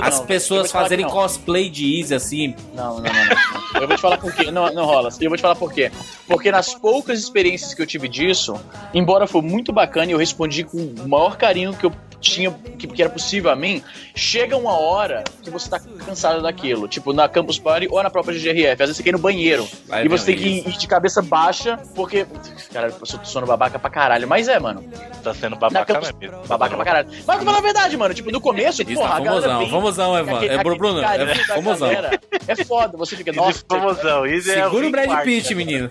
[0.00, 1.12] As pessoas fazerem não.
[1.12, 2.54] cosplay de Izzy, assim.
[2.74, 3.80] Não, não, não, não.
[3.82, 4.50] Eu vou te falar por quê.
[4.50, 5.10] Não, não rola.
[5.20, 5.92] E eu vou te falar por quê.
[6.26, 8.58] Porque nas poucas experiências que eu tive disso,
[8.92, 12.86] embora foi muito bacana e eu respondi com o maior carinho que eu tinha, que,
[12.86, 13.82] que era possível a mim,
[14.14, 16.88] chega uma hora que você tá cansado daquilo.
[16.88, 18.72] Tipo, na Campus Party ou na própria GRF.
[18.72, 19.66] Às vezes você quer ir no banheiro.
[19.86, 22.26] Vai e você tem que ir de cabeça baixa, porque.
[22.72, 24.26] Caralho, eu sou sono babaca pra caralho.
[24.28, 24.84] Mas é, mano.
[25.22, 26.12] Tá sendo babaca Campus...
[26.12, 26.36] mesmo.
[26.46, 27.08] Babaca pra caralho.
[27.26, 28.14] Mas tô falando a verdade, mano.
[28.14, 30.36] Tipo, no começo, Isso porra, tá famosão, vem- famosão, Evan.
[30.36, 31.88] aquele- É, Bruno, é famosão.
[31.92, 32.20] galera.
[32.46, 33.64] É foda, você fica, nossa.
[33.68, 34.26] famosão.
[34.26, 35.90] Easy é Segura o Brad Pitt, menino.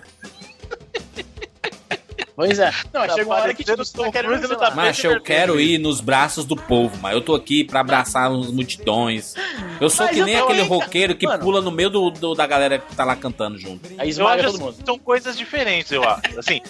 [2.36, 2.70] Pois é.
[2.92, 4.76] Não, Tá chega uma hora que tipo, você tá querendo, no tapete.
[4.76, 8.50] Macho, eu quero ir nos braços do povo, mas eu tô aqui pra abraçar as
[8.50, 9.34] multidões.
[9.80, 11.42] Eu sou Mas que eu nem aquele aí, roqueiro que Mano.
[11.42, 13.88] pula no meio do, do- da galera que tá lá cantando junto.
[13.96, 14.68] Aí esmaga todo mundo.
[14.70, 16.38] assim, são coisas diferentes, eu acho.
[16.38, 16.60] Assim,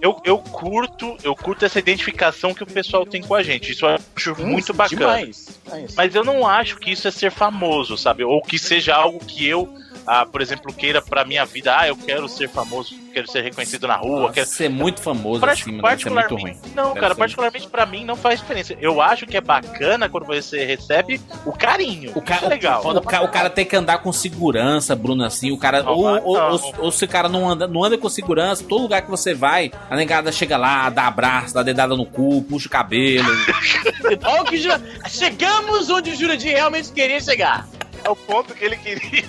[0.00, 3.70] eu, eu curto, eu curto essa identificação que o pessoal tem com a gente.
[3.70, 5.18] Isso eu acho muito bacana.
[5.18, 5.48] Demais.
[5.64, 5.94] demais.
[5.94, 8.24] Mas eu não acho que isso é ser famoso, sabe?
[8.24, 9.72] Ou que seja algo que eu,
[10.06, 11.76] ah, por exemplo, queira pra minha vida.
[11.78, 14.46] Ah, eu quero ser famoso, quero ser reconhecido na rua, Nossa, quero.
[14.46, 16.42] ser muito famoso Partic- assim, deve ser muito ruim.
[16.42, 18.74] particularmente, não, Deve cara, particularmente pra mim não faz diferença.
[18.80, 22.12] Eu acho que é bacana quando você recebe o carinho.
[22.14, 22.82] O, ca Isso é legal.
[22.86, 25.50] o, ca- o cara tem que andar com segurança, Bruno, assim.
[25.52, 25.82] O cara.
[25.82, 26.52] Não, ou, vai ou, não.
[26.52, 29.34] ou- ou se o cara não anda, não anda com segurança, todo lugar que você
[29.34, 33.28] vai, a negada chega lá, dá abraço, dá dedada no cu, puxa o cabelo.
[34.24, 34.80] Olha que já...
[35.08, 37.66] Chegamos onde o Jurandir realmente queria chegar.
[38.04, 39.24] É o ponto que ele queria.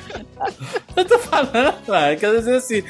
[0.96, 2.84] Eu tô falando, mano, que às vezes assim,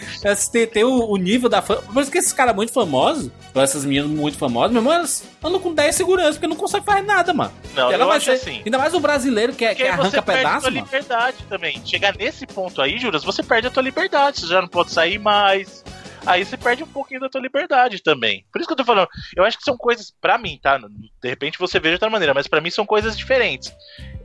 [0.51, 1.81] tem, tem o, o nível da fama.
[1.81, 5.23] Por isso que esses caras muito famosos, ou essas meninas muito famosas, meu irmão, elas
[5.43, 7.53] andam com 10 seguranças, porque não conseguem fazer nada, mano.
[7.73, 8.61] Não, Ela eu vai acho ser- assim.
[8.65, 11.37] Ainda mais o brasileiro que, é, que Porque você arranca perde a pedaço, tua liberdade
[11.49, 11.81] também.
[11.85, 14.39] Chegar nesse ponto aí, Juras, você perde a tua liberdade.
[14.41, 15.83] Você já não pode sair mais.
[16.25, 18.45] Aí você perde um pouquinho da tua liberdade também.
[18.51, 19.09] Por isso que eu tô falando.
[19.35, 20.77] Eu acho que são coisas, pra mim, tá?
[20.77, 23.73] De repente você vê de outra maneira, mas pra mim são coisas diferentes.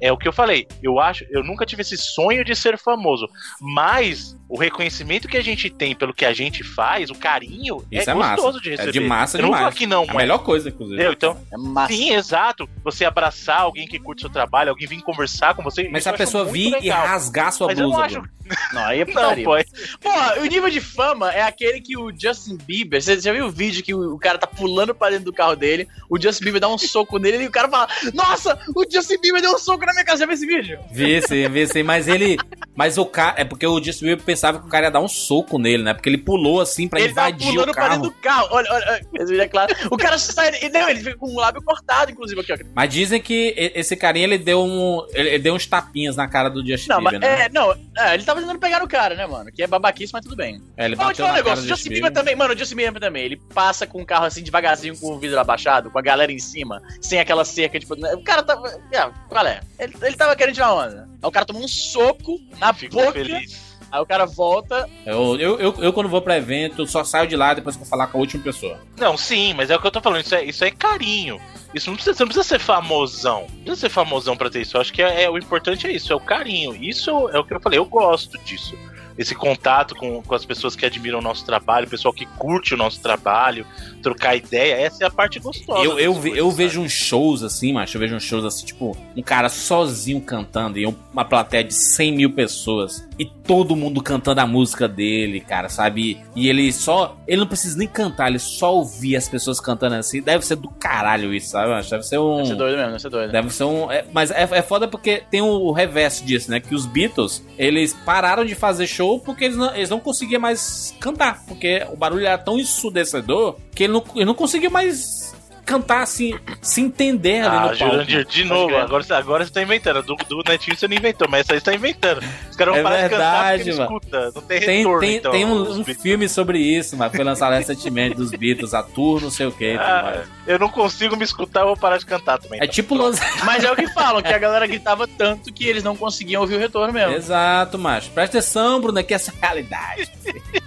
[0.00, 0.66] É o que eu falei.
[0.82, 3.28] Eu acho, eu nunca tive esse sonho de ser famoso.
[3.60, 8.08] Mas o reconhecimento que a gente tem pelo que a gente faz, o carinho, Isso
[8.08, 8.36] é, é massa.
[8.36, 8.92] gostoso de É receber.
[8.92, 9.62] de massa eu não demais.
[9.64, 10.16] falar que não, A mas.
[10.16, 10.96] melhor coisa, inclusive.
[10.96, 11.12] Entendeu?
[11.12, 11.92] Então, É massa.
[11.92, 12.68] sim, exato.
[12.84, 15.88] Você abraçar alguém que curte seu trabalho, alguém vir conversar com você.
[15.90, 18.22] Mas se a eu pessoa vir e rasgar sua Mas eu blusa, não acho.
[18.72, 19.44] Não, aí é Não, putaria.
[19.44, 19.52] pô.
[20.00, 23.02] Porra, o nível de fama é aquele que o Justin Bieber.
[23.02, 25.54] Você já viu o vídeo que o, o cara tá pulando pra dentro do carro
[25.54, 29.20] dele, o Justin Bieber dá um soco nele e o cara fala: Nossa, o Justin
[29.20, 30.20] Bieber deu um soco na minha casa.
[30.20, 30.78] Já viu esse vídeo?
[30.90, 32.36] Vi sim, vi sim, mas ele.
[32.78, 33.34] Mas o cara.
[33.36, 35.92] É porque o Justin Bieber pensava que o cara ia dar um soco nele, né?
[35.92, 38.02] Porque ele pulou assim pra ele tá invadir o carro.
[38.04, 38.46] do carro.
[38.52, 39.74] Olha, olha, olha, é claro.
[39.90, 40.54] O cara sai.
[40.62, 42.56] ele- Não, ele fica com o lábio cortado, inclusive, aqui, ó.
[42.76, 45.04] Mas dizem que esse carinha ele deu um.
[45.12, 47.46] Ele ele deu uns tapinhas na cara do Justin Não, mas Bieber, né?
[47.46, 49.50] é, não, é, ele tava tentando pegar no cara, né, mano?
[49.50, 50.62] Que é babaquice, mas tudo bem.
[50.76, 52.76] É, ele Mas bateu um na cara negócio, o Justin Bieber também, mano, o Justin
[52.76, 56.02] Bieber também, ele passa com o carro assim devagarzinho com o vidro abaixado, com a
[56.02, 58.68] galera em cima, sem aquela cerca, tipo, né, o cara tava.
[58.92, 59.58] É, qual é?
[59.80, 61.08] Ele, ele tava querendo tirar onda.
[61.22, 63.76] Aí o cara tomou um soco na Fico boca, feliz.
[63.90, 64.88] aí o cara volta.
[65.04, 67.86] Eu, eu, eu, eu, quando vou pra evento, só saio de lá depois que eu
[67.86, 68.78] falar com a última pessoa.
[68.96, 70.20] Não, sim, mas é o que eu tô falando.
[70.24, 71.40] Isso é, isso é carinho.
[71.74, 73.40] Isso não precisa, você não precisa ser famosão.
[73.42, 74.76] Não precisa ser famosão pra ter isso.
[74.76, 76.74] Eu acho que é, é- o importante é isso, é o carinho.
[76.74, 78.76] Isso é o que eu falei, eu gosto disso.
[79.18, 82.74] Esse contato com, com as pessoas que admiram o nosso trabalho, o pessoal que curte
[82.74, 83.66] o nosso trabalho,
[84.00, 85.84] trocar ideia, essa é a parte gostosa.
[85.84, 87.96] Eu, eu, coisas, eu vejo uns shows assim, macho.
[87.96, 92.12] Eu vejo uns shows assim, tipo, um cara sozinho cantando e uma plateia de 100
[92.12, 93.07] mil pessoas.
[93.18, 96.20] E todo mundo cantando a música dele, cara, sabe?
[96.36, 97.16] E ele só.
[97.26, 100.22] Ele não precisa nem cantar, ele só ouvir as pessoas cantando assim.
[100.22, 101.68] Deve ser do caralho isso, sabe?
[101.88, 102.36] Deve ser um.
[102.36, 103.32] Deve ser doido mesmo, deve ser doido.
[103.32, 103.90] Deve ser um.
[103.90, 106.60] é, mas é, é foda porque tem o, o reverso disso, né?
[106.60, 110.94] Que os Beatles, eles pararam de fazer show porque eles não, eles não conseguiam mais
[111.00, 111.44] cantar.
[111.46, 115.34] Porque o barulho era tão ensurdecedor que ele não, ele não conseguia mais
[115.68, 117.76] cantar assim, se entender ali Ah, no palco.
[117.76, 120.02] Jurandir, de novo, agora, você- agora você tá inventando.
[120.02, 122.22] Do, do Netinho você não inventou, mas essa aí você tá inventando.
[122.50, 124.32] Os caras É vão parar de cantar verdade, porque não escuta.
[124.34, 125.32] Não tem Tem, retorno, tem, então.
[125.32, 129.30] tem um, um filme sobre isso, mas foi lançado recentemente dos Beatles, a tour, não
[129.30, 129.72] sei o que.
[129.78, 132.58] Ah, eu não consigo me escutar, eu vou parar de cantar também.
[132.60, 132.74] é então.
[132.74, 133.28] tipo lançar.
[133.44, 136.54] Mas é o que falam, que a galera gritava tanto que eles não conseguiam ouvir
[136.56, 137.12] o retorno mesmo.
[137.14, 138.10] Exato, macho.
[138.10, 140.10] Presta atenção, Bruno, que essa é a realidade.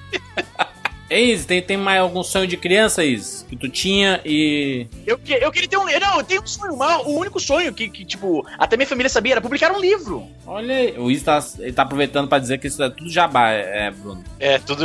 [1.10, 3.44] Ei, tem, tem mais algum sonho de criança, Izzy?
[3.62, 4.88] Tu tinha e.
[5.06, 5.86] Eu, que- eu queria ter um.
[5.86, 9.08] Não, eu tenho um sonho, mas o único sonho que, que, tipo, até minha família
[9.08, 10.28] sabia era publicar um livro.
[10.48, 13.52] Olha aí, o Izzy tá, ele tá aproveitando pra dizer que isso é tudo jabá,
[13.52, 14.24] é, é, Bruno.
[14.40, 14.84] É, tudo.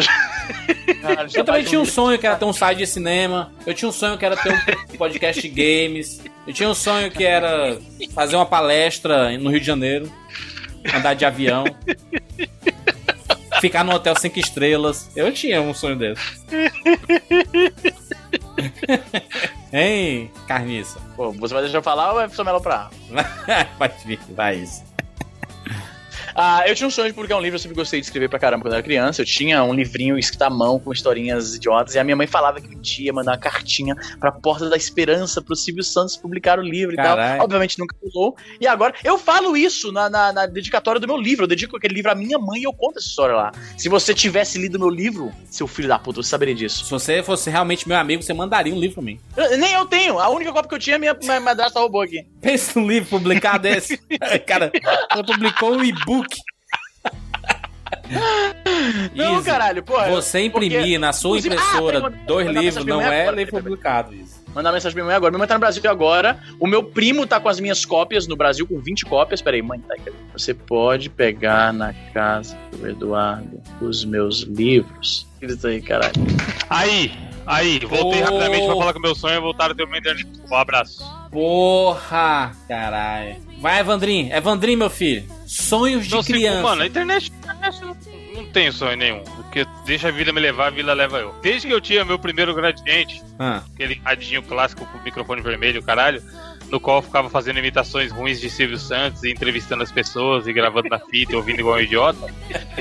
[1.00, 3.50] Cara, Eu também tinha um sonho que era ter um site de cinema.
[3.66, 4.58] Eu tinha um sonho que era ter um
[4.98, 6.20] podcast games.
[6.46, 7.78] Eu tinha um sonho que era
[8.14, 10.12] fazer uma palestra no Rio de Janeiro.
[10.94, 11.64] Andar de avião.
[13.60, 15.10] Ficar no hotel cinco estrelas.
[15.16, 16.20] Eu tinha um sonho desse.
[19.72, 21.00] hein, carniça?
[21.16, 22.90] Pô, você vai deixar eu falar ou vai só melo pra?
[23.78, 24.82] Vai vir, vai isso.
[26.38, 28.38] Ah, eu tinha um sonho de publicar um livro, eu sempre gostei de escrever pra
[28.38, 29.22] caramba quando eu era criança.
[29.22, 32.60] Eu tinha um livrinho escrito à mão com historinhas idiotas, e a minha mãe falava
[32.60, 36.58] que um dia ia mandar uma cartinha pra Porta da Esperança pro Silvio Santos publicar
[36.58, 37.16] o livro e tal.
[37.42, 38.36] Obviamente nunca pulou.
[38.60, 41.44] E agora, eu falo isso na, na, na dedicatória do meu livro.
[41.44, 43.52] Eu dedico aquele livro à minha mãe e eu conto essa história lá.
[43.78, 46.84] Se você tivesse lido meu livro, seu filho da puta, você saberia disso.
[46.84, 49.18] Se você fosse realmente meu amigo, você mandaria um livro pra mim.
[49.36, 50.18] Eu- nem eu tenho.
[50.18, 52.26] A única cópia que eu tinha, minha, minha madrasta roubou aqui.
[52.42, 53.96] Pensa num livro publicado desse.
[54.46, 54.70] Cara,
[55.10, 56.25] ela publicou um e-book.
[59.14, 59.44] Não, Easy.
[59.44, 60.08] caralho, porra.
[60.10, 64.14] Você imprimir porque- na sua inclusive- impressora Ah, dois livros não é agora, publicado.
[64.14, 64.44] Isso.
[64.54, 65.30] Mandar mensagem pra minha mãe agora.
[65.32, 66.38] Minha mãe tá no Brasil agora.
[66.60, 69.42] O meu primo tá com as minhas cópias no Brasil, com 20 cópias.
[69.42, 69.94] Peraí, mãe, tá?
[70.32, 75.26] Você pode pegar na casa do Eduardo os meus livros.
[75.42, 76.14] Isso aí, caralho.
[76.70, 77.12] Aí,
[77.46, 78.24] aí, voltei Oh.
[78.24, 80.26] rapidamente pra falar que o meu sonho é voltar a ter uma internet.
[80.50, 81.02] Um abraço.
[81.30, 83.36] Porra, caralho.
[83.60, 84.34] Vai, Evandrinho.
[84.34, 85.24] Evandrinho, meu filho.
[85.46, 86.62] Sonhos de criança.
[86.62, 87.96] mano, a internet, a internet não,
[88.42, 89.20] não tem sonho nenhum.
[89.24, 91.34] Porque deixa a vida me levar, a vida leva eu.
[91.42, 95.82] Desde que eu tinha meu primeiro gradiente, Ah, aquele radinho clássico com o microfone vermelho,
[95.82, 96.22] caralho,
[96.70, 100.52] no qual eu ficava fazendo imitações ruins de Silvio Santos e entrevistando as pessoas e
[100.52, 102.32] gravando na fita e ouvindo igual um idiota.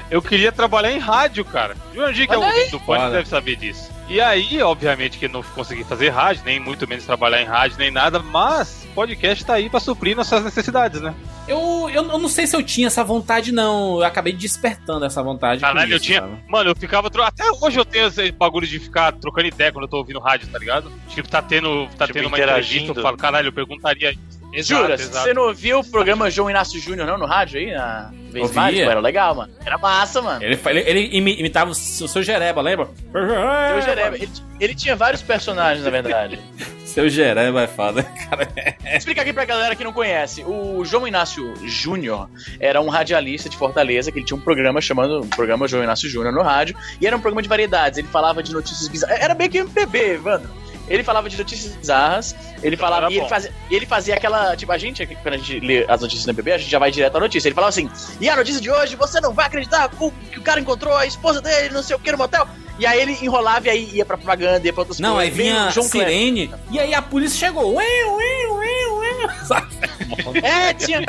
[0.09, 1.75] Eu queria trabalhar em rádio, cara.
[1.93, 3.11] Jurandir, que é o do Pode, Olha.
[3.11, 3.91] deve saber disso.
[4.07, 7.77] E aí, obviamente, que eu não consegui fazer rádio, nem muito menos trabalhar em rádio,
[7.79, 11.13] nem nada, mas podcast tá aí pra suprir nossas necessidades, né?
[11.47, 13.97] Eu, eu, eu não sei se eu tinha essa vontade, não.
[13.97, 15.61] Eu acabei despertando essa vontade.
[15.61, 16.21] Caralho, eu isso, tinha.
[16.21, 16.37] sabe?
[16.47, 17.09] Mano, eu ficava.
[17.09, 20.19] tro- Até hoje eu tenho esse bagulho de ficar trocando ideia quando eu tô ouvindo
[20.19, 20.91] rádio, tá ligado?
[21.09, 22.75] Tipo, tá tendo, tá Tipo, tendo uma interagindo.
[22.83, 24.35] entrevista, eu falo, caralho, eu perguntaria isso.
[24.53, 25.17] Exato, Jura, exato.
[25.25, 27.73] você não ouviu o programa João Inácio Júnior não no rádio aí?
[27.73, 28.89] Na vez mágico?
[28.89, 29.51] Era legal, mano.
[29.65, 30.41] Era massa, mano.
[30.41, 32.87] Ele, ele, ele imi- imitava o seu seu Jereba, lembra?
[33.11, 34.29] Seu Jereba, ele,
[34.59, 36.39] ele tinha vários personagens, na verdade.
[36.95, 38.47] Seu Jereba é foda, cara.
[38.95, 40.45] Explica aqui pra galera que não conhece.
[40.45, 45.21] O João Inácio Júnior era um radialista de Fortaleza, que ele tinha um programa chamando
[45.21, 47.99] um programa João Inácio Júnior no rádio, e era um programa de variedades.
[47.99, 49.19] Ele falava de notícias bizarras.
[49.19, 50.49] Era bem que MPB, Evandro.
[50.87, 53.05] Ele falava de notícias bizarras, ele falava.
[53.07, 54.55] Era E ele fazia, e ele fazia aquela.
[54.55, 56.91] Tipo, a gente, quando a gente lê as notícias do MPB, a gente já vai
[56.91, 57.47] direto à notícia.
[57.47, 57.89] Ele falava assim:
[58.21, 61.05] e a notícia de hoje, você não vai acreditar o que o cara encontrou a
[61.05, 62.47] esposa dele, não sei o que, no motel.
[62.77, 65.37] E aí ele enrolava e aí ia pra propaganda, ia pra outras Não, aí coisas.
[65.37, 66.13] Bem vinha o João Kleber.
[66.13, 67.73] sirene, e aí a polícia chegou.
[67.73, 70.39] Ué, ué, ué, ué.
[70.43, 71.03] É, tinha.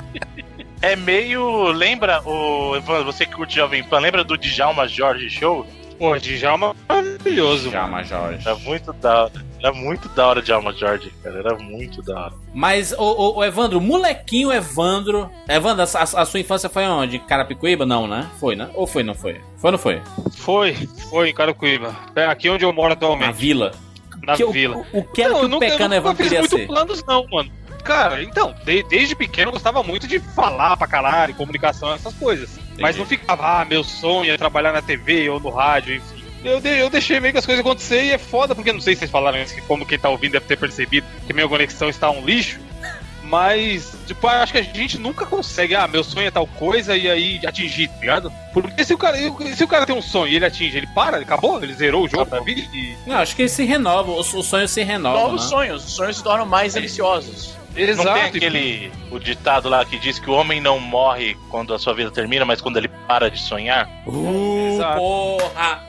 [0.83, 1.69] É meio.
[1.73, 5.67] Lembra, o Evandro, você que curte Jovem Pan, lembra do Djalma Jorge Show?
[5.99, 8.05] Pô, Djalma é maravilhoso, Já, mano.
[8.05, 8.47] Jorge.
[8.47, 9.31] Era muito da.
[9.67, 11.39] Era muito da hora Djalma Jorge, cara.
[11.41, 12.33] Era muito da hora.
[12.55, 15.29] Mas, ô, ô, ô, Evandro, molequinho Evandro.
[15.49, 17.19] Evandro, a, a- sua infância foi onde?
[17.19, 17.85] Carapicuíba?
[17.85, 18.29] Não, né?
[18.39, 18.71] Foi, né?
[18.75, 19.35] Ou foi, não foi?
[19.57, 20.01] Foi ou não foi?
[20.37, 20.75] Foi,
[21.11, 21.95] foi em Caracuíba.
[22.15, 23.73] É aqui onde eu moro Na atualmente, vila.
[24.23, 24.77] na Que o- vila.
[24.93, 26.41] O, o que era Não, que eu o nunca, eu Pecano nunca Evandro fiz queria
[26.41, 26.67] muito ser?
[26.69, 27.51] planos, não, mano.
[27.83, 32.59] Cara, então, de- desde pequeno eu gostava muito de falar pra caralho, comunicação, essas coisas.
[32.79, 36.16] Mas não ficava, ah, meu sonho é trabalhar na TV ou no rádio, enfim.
[36.47, 38.95] Eu, de- eu deixei meio que as coisas acontecer e é foda, porque não sei
[38.95, 41.89] se vocês falaram isso, que como quem tá ouvindo deve ter percebido que minha conexão
[41.89, 42.61] está um lixo.
[43.25, 47.11] Mas, tipo, acho que a gente nunca consegue, ah, meu sonho é tal coisa e
[47.11, 48.33] aí atingir, tá ligado?
[48.53, 49.17] Porque se o cara,
[49.57, 52.05] se o cara tem um sonho e ele atinge, ele para, ele acabou, ele zerou
[52.05, 52.97] o jogo da vida e.
[53.05, 54.13] Não, acho que ele se renova.
[54.13, 55.23] Os, os sonhos se renovam.
[55.23, 55.49] Novos né?
[55.49, 55.85] sonhos.
[55.85, 57.57] Os sonhos se tornam mais ambiciosos.
[57.71, 58.37] Não tem Exato.
[58.37, 62.11] aquele o ditado lá que diz que o homem não morre quando a sua vida
[62.13, 63.87] termina, mas quando ele para de sonhar?
[64.07, 64.99] Uh, Exato.
[64.99, 65.85] porra!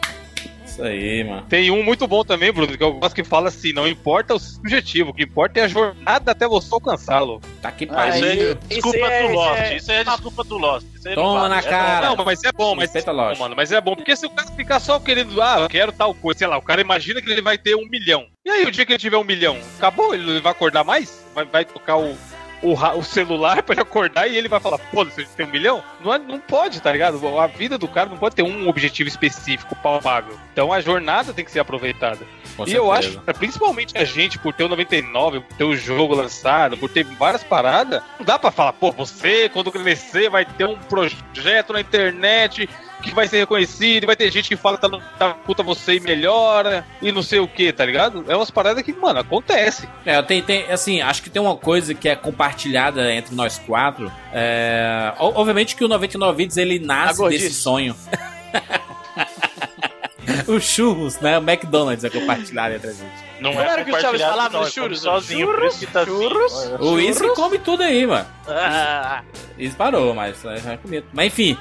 [0.77, 1.43] Isso aí, mano.
[1.49, 4.39] Tem um muito bom também, Bruno, que eu gosto que fala assim: não importa o
[4.39, 7.41] subjetivo, o que importa é a jornada até você alcançá-lo.
[7.61, 8.25] Tá que Ah, Isso pariu.
[8.27, 9.59] é Aí, desculpa isso é- do isso Lost.
[9.59, 10.85] é- Isso aí é desculpa do Lost.
[10.93, 11.53] Isso aí não Toma vale.
[11.55, 12.15] na É cara.
[12.15, 12.83] Não, mas é bom, mas.
[12.83, 13.43] Respeita a lógica.
[13.43, 16.13] mano, mas é bom, porque se o cara ficar só querendo, ah, eu quero tal
[16.13, 18.27] coisa, sei lá, o cara imagina que ele vai ter um milhão.
[18.45, 20.13] E aí, o dia que ele tiver um milhão, acabou?
[20.13, 21.25] Ele vai acordar mais?
[21.33, 22.15] Vai, vai tocar o,
[22.61, 25.83] o, o celular pra ele acordar e ele vai falar, pô, você tem um milhão?
[26.03, 27.19] Não, é- não pode, tá ligado?
[27.39, 30.37] A vida do cara não pode ter um objetivo específico, palpável.
[30.53, 32.19] Então a jornada tem que ser aproveitada.
[32.55, 33.21] Com E eu certeza.
[33.27, 37.03] acho, principalmente a gente, por ter o 99, por ter o jogo lançado, por ter
[37.03, 41.81] várias paradas, não dá pra falar, pô, você, quando crescer, vai ter um projeto na
[41.81, 42.67] internet
[43.01, 45.99] que vai ser reconhecido, vai ter gente que fala que tá, tá puta você e
[45.99, 48.25] melhora, e não sei o que, tá ligado?
[48.27, 49.87] É umas paradas que, mano, acontece.
[50.05, 54.11] É, tem, tem, assim, acho que tem uma coisa que é compartilhada entre nós quatro.
[54.33, 57.45] É, obviamente que o 99 Vídeos ele nasce gordice.
[57.45, 57.95] desse sonho.
[60.47, 61.37] o churros, né?
[61.37, 63.27] O McDonald's é compartilhado entre a gente.
[63.39, 65.01] Não Como é era que o Chaves falava não, nos é churros?
[65.01, 66.75] sozinho, que tá Churros, assim.
[66.79, 68.27] O Whisky come tudo aí, mano.
[68.47, 69.23] Ah,
[69.57, 71.07] Isso parou, mas é, é bonito.
[71.13, 71.57] Mas enfim,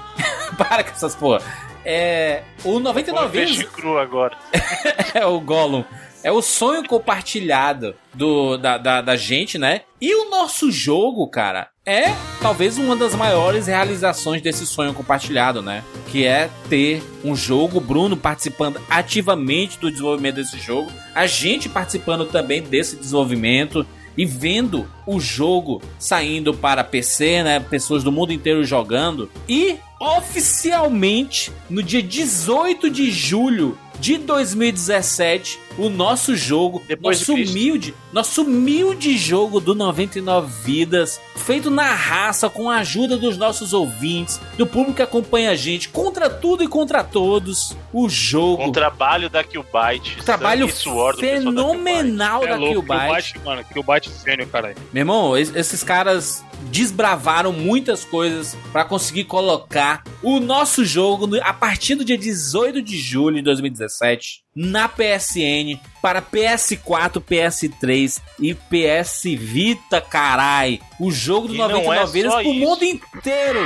[0.57, 1.43] para com essas porra.
[1.85, 4.37] É, o Come 99 peixe Vídeos cru agora.
[5.15, 5.85] é o Gollum.
[6.25, 9.83] É o sonho compartilhado do, da, da, da gente, né?
[10.01, 12.07] E o nosso jogo, cara, é
[12.43, 15.85] talvez uma das maiores realizações desse sonho compartilhado, né?
[16.11, 22.27] Que é ter um jogo, Bruno participando ativamente do desenvolvimento desse jogo, a gente participando
[22.27, 23.87] também desse desenvolvimento
[24.17, 27.61] e vendo o jogo saindo para PC, né?
[27.61, 29.31] Pessoas do mundo inteiro jogando.
[29.49, 37.43] E oficialmente, no dia 18 de julho de 2017, o nosso jogo, Depois de nosso
[37.51, 43.73] humilde, nosso humilde jogo do 99 vidas, feito na raça com a ajuda dos nossos
[43.73, 48.69] ouvintes, do público que acompanha a gente, contra tudo e contra todos, o jogo Com
[48.69, 50.17] o trabalho da Killbyte.
[50.25, 53.33] trabalho suor pessoal da fenomenal É da louco, Killbyte.
[53.33, 54.77] Killbyte, mano, Killbyte sênior, caralho.
[54.93, 61.53] Meu irmão, es- esses caras desbravaram muitas coisas pra conseguir colocar o nosso jogo a
[61.53, 69.23] partir do dia 18 de julho de 2017 na PSN para PS4, PS3 e PS
[69.39, 70.81] Vita, carai.
[70.99, 72.55] O jogo do E não 99 é vezes pro isso.
[72.55, 73.61] mundo inteiro.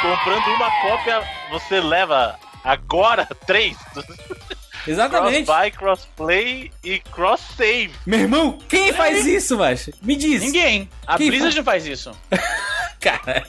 [0.00, 3.76] Comprando uma cópia, você leva agora três.
[4.86, 5.44] Exatamente.
[5.46, 7.92] Cross-buy, crossplay e cross-save.
[8.06, 9.92] Meu irmão, quem faz isso, macho?
[10.02, 10.42] Me diz.
[10.42, 10.88] Ninguém.
[11.06, 11.56] A Quem Blizzard faz?
[11.56, 12.12] não faz isso.
[13.00, 13.46] Cara.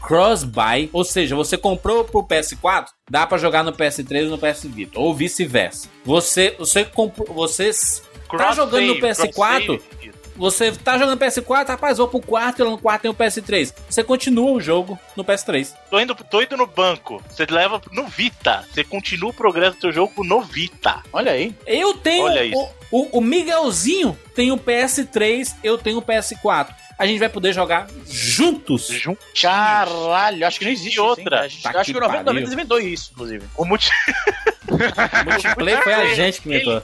[0.00, 4.64] Cross-buy, ou seja, você comprou pro PS4, dá pra jogar no PS3 ou no PS
[4.64, 5.88] Vita, ou vice-versa.
[6.04, 9.32] Você, você comprou, você s- Tá jogando no PS4?
[9.66, 10.12] cross-save.
[10.36, 13.72] você tá jogando PS4, rapaz, vou pro quarto e lá no quarto tem o PS3.
[13.88, 15.74] Você continua o jogo no PS3.
[15.90, 17.22] Tô indo, tô indo no banco.
[17.30, 18.64] Você leva no Vita.
[18.70, 21.02] Você continua o progresso do seu jogo no Vita.
[21.12, 21.54] Olha aí.
[21.66, 22.24] Eu tenho.
[22.26, 22.68] Olha isso.
[22.90, 26.68] O, o, o Miguelzinho tem o PS3, eu tenho o PS4.
[26.98, 28.88] A gente vai poder jogar juntos.
[28.88, 29.18] Juntinho.
[29.40, 31.48] Caralho, acho que não existe E outra?
[31.62, 32.52] Tá acho que que o 90 pariu.
[32.52, 33.46] inventou isso, inclusive.
[33.56, 33.90] O multi...
[34.68, 36.82] O multiplayer foi a gente que inventou.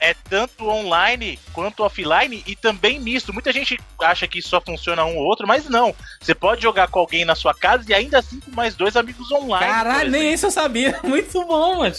[0.00, 3.32] É tanto online quanto offline e também misto.
[3.32, 5.94] Muita gente acha que só funciona um ou outro, mas não.
[6.20, 9.30] Você pode jogar com alguém na sua casa e ainda assim com mais dois amigos
[9.30, 9.72] online.
[9.72, 10.98] Caralho, nem isso eu sabia.
[11.04, 11.94] Muito bom, mano.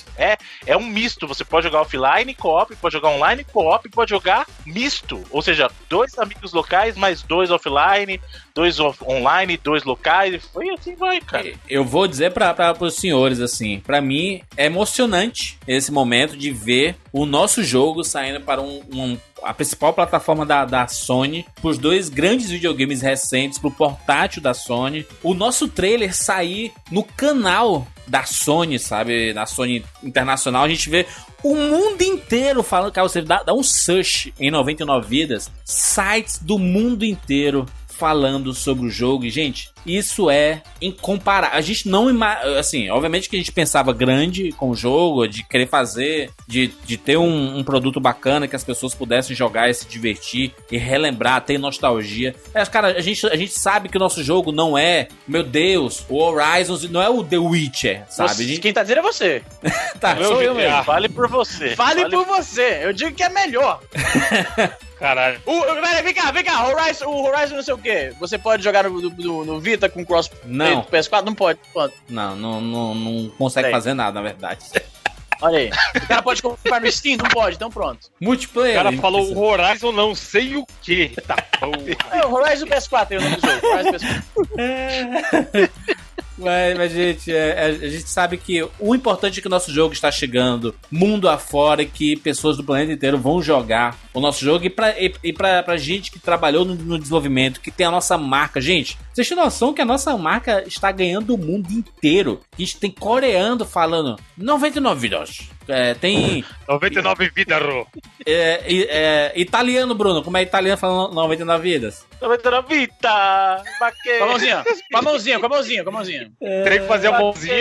[0.66, 1.28] É um misto.
[1.28, 5.24] Você pode jogar offline, co-op, pode jogar online, co-op, pode jogar misto.
[5.30, 8.20] Ou seja, dois amigos locais, mais dois offline,
[8.56, 10.44] dois online, dois locais.
[10.54, 11.54] Foi assim, vai, cara.
[11.68, 16.96] Eu vou dizer para os senhores assim, pra mim é emocionante esse momento de ver
[17.12, 22.08] o nosso jogo saindo para um, um- a principal plataforma da, da Sony, pros dois
[22.08, 25.06] grandes videogames recentes, pro portátil da Sony.
[25.22, 31.06] O nosso trailer sair no canal da Sony, sabe, da Sony Internacional, a gente vê
[31.44, 36.58] o mundo inteiro falando, cara, você dá, dá um search em 99 vidas, sites do
[36.58, 37.66] mundo inteiro
[38.04, 39.24] falando sobre o jogo.
[39.24, 41.58] E, gente, isso é incomparável.
[41.58, 45.42] A gente não ima- assim, obviamente que a gente pensava grande com o jogo, de
[45.42, 49.74] querer fazer, de, de ter um, um produto bacana que as pessoas pudessem jogar e
[49.74, 52.36] se divertir e relembrar, ter nostalgia.
[52.54, 56.06] Mas, cara, a gente, a gente sabe que o nosso jogo não é, meu Deus,
[56.10, 58.34] o Horizons, não é o The Witcher, sabe?
[58.34, 59.42] Você- gente, Quem tá dizendo é você.
[60.02, 60.84] tá, Meu sou eu mesmo.
[60.84, 61.74] Vale por você.
[61.76, 62.80] Vale por você.
[62.84, 63.80] Eu digo que é melhor.
[65.04, 65.42] Caralho.
[65.46, 66.66] O, pera, vem cá, vem cá.
[66.66, 68.14] Horizon, o Horizon não sei o quê.
[68.22, 70.76] Você pode jogar no, no- no Vita com cross Não.
[70.78, 71.26] no PS4?
[71.26, 71.60] Não pode.
[71.74, 71.94] Pronto.
[72.08, 73.72] Não, não, não, não consegue Sei.
[73.74, 74.62] fazer nada, na verdade.
[75.42, 75.70] Olha aí.
[76.02, 77.18] O cara pode comprar no Steam?
[77.18, 78.08] Não pode, então pronto.
[78.22, 78.76] O Multiplayer.
[78.78, 79.40] cara a gente falou precisa.
[79.42, 81.10] Horizon não sei o que.
[81.28, 82.18] Tá porra.
[82.18, 83.68] É, o Horizon PS4 é o nome do jogo.
[83.68, 85.70] Horizon PS4.
[86.44, 89.72] Mas, mas, gente, é, é, a gente sabe que o importante é que o nosso
[89.72, 94.44] jogo está chegando mundo afora e que pessoas do planeta inteiro vão jogar o nosso
[94.44, 94.66] jogo.
[94.66, 98.60] E pra, e, e gente que trabalhou no, no desenvolvimento, que tem a nossa marca.
[98.60, 102.42] Gente, vocês têm noção que a nossa marca está ganhando o mundo inteiro?
[102.54, 105.50] A gente tem coreano falando 99 vídeos.
[105.68, 107.88] É, tem 99 vida, Ro.
[108.26, 110.22] é, e- é, italiano, Bruno.
[110.24, 112.06] Como é italiano falando 99 vidas?
[112.20, 113.64] Tô metendo a Vita!
[113.80, 114.18] Baque!
[114.18, 114.64] Com a mãozinha.
[114.92, 116.32] Com a mãozinha, com a mãozinha, com a mãozinha.
[116.40, 117.56] Terei que fazer a mãozinha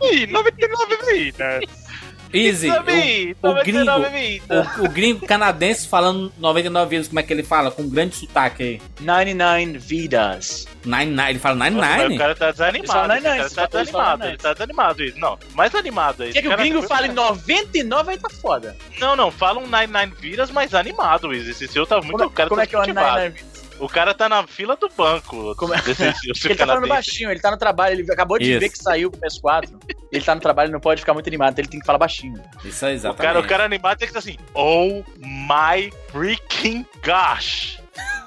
[0.00, 0.22] e.
[0.22, 1.87] Ih, 99 vidas.
[2.32, 2.68] Easy.
[2.70, 4.42] Vita, o- Vita, o gringo- 99!
[4.80, 7.70] O, o gringo canadense falando 99 vidas, como é que ele fala?
[7.70, 8.82] Com um grande sotaque aí.
[9.00, 10.66] 99 vidas.
[10.84, 12.14] Nine, nine, ele fala Nossa, mas 99?
[12.14, 12.86] o cara tá Ele desanimado.
[12.86, 14.24] fala cara nine-nine, tá ele fala desanimado.
[14.26, 15.18] Ele tá desanimado isso.
[15.18, 16.32] Não, mais animado aí.
[16.32, 18.76] Quer que o gringo fale 99 aí tá foda.
[19.00, 21.46] Não, não, fala um 99 vidas, mas animado, Wiz.
[21.48, 22.12] Esse seu tá muito.
[22.12, 23.06] Como, é- o cara como tá é que é o motivado.
[23.06, 23.57] 99 vidas?
[23.78, 25.54] O cara tá na fila do banco.
[25.56, 26.02] Como é- desse,
[26.44, 28.60] Ele tá falando baixinho, ele tá no trabalho, ele acabou de Isso.
[28.60, 29.68] ver que saiu pro PS4.
[30.10, 31.98] Ele tá no trabalho, ele não pode ficar muito animado, então ele tem que falar
[31.98, 32.42] baixinho.
[32.64, 33.22] Isso é O exatamente.
[33.22, 37.78] cara, o cara animado tem que estar assim: Oh my freaking gosh!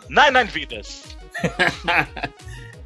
[0.09, 1.03] 99 vidas!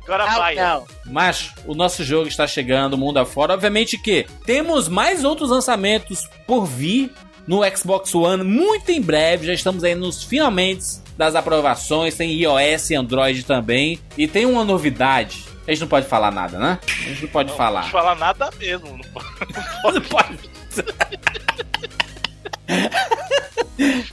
[0.03, 0.55] Agora vai.
[0.55, 0.85] não.
[1.05, 3.53] Mas o nosso jogo está chegando mundo afora.
[3.53, 7.11] Obviamente que temos mais outros lançamentos por vir
[7.47, 9.47] no Xbox One muito em breve.
[9.47, 10.83] Já estamos aí nos finalmente
[11.17, 12.15] das aprovações.
[12.15, 13.99] Tem iOS e Android também.
[14.17, 15.43] E tem uma novidade.
[15.67, 16.79] A gente não pode falar nada, né?
[16.87, 17.81] A gente não pode Não falar.
[17.81, 18.87] pode falar nada mesmo.
[18.97, 19.25] Não pode.
[19.95, 20.39] Não pode.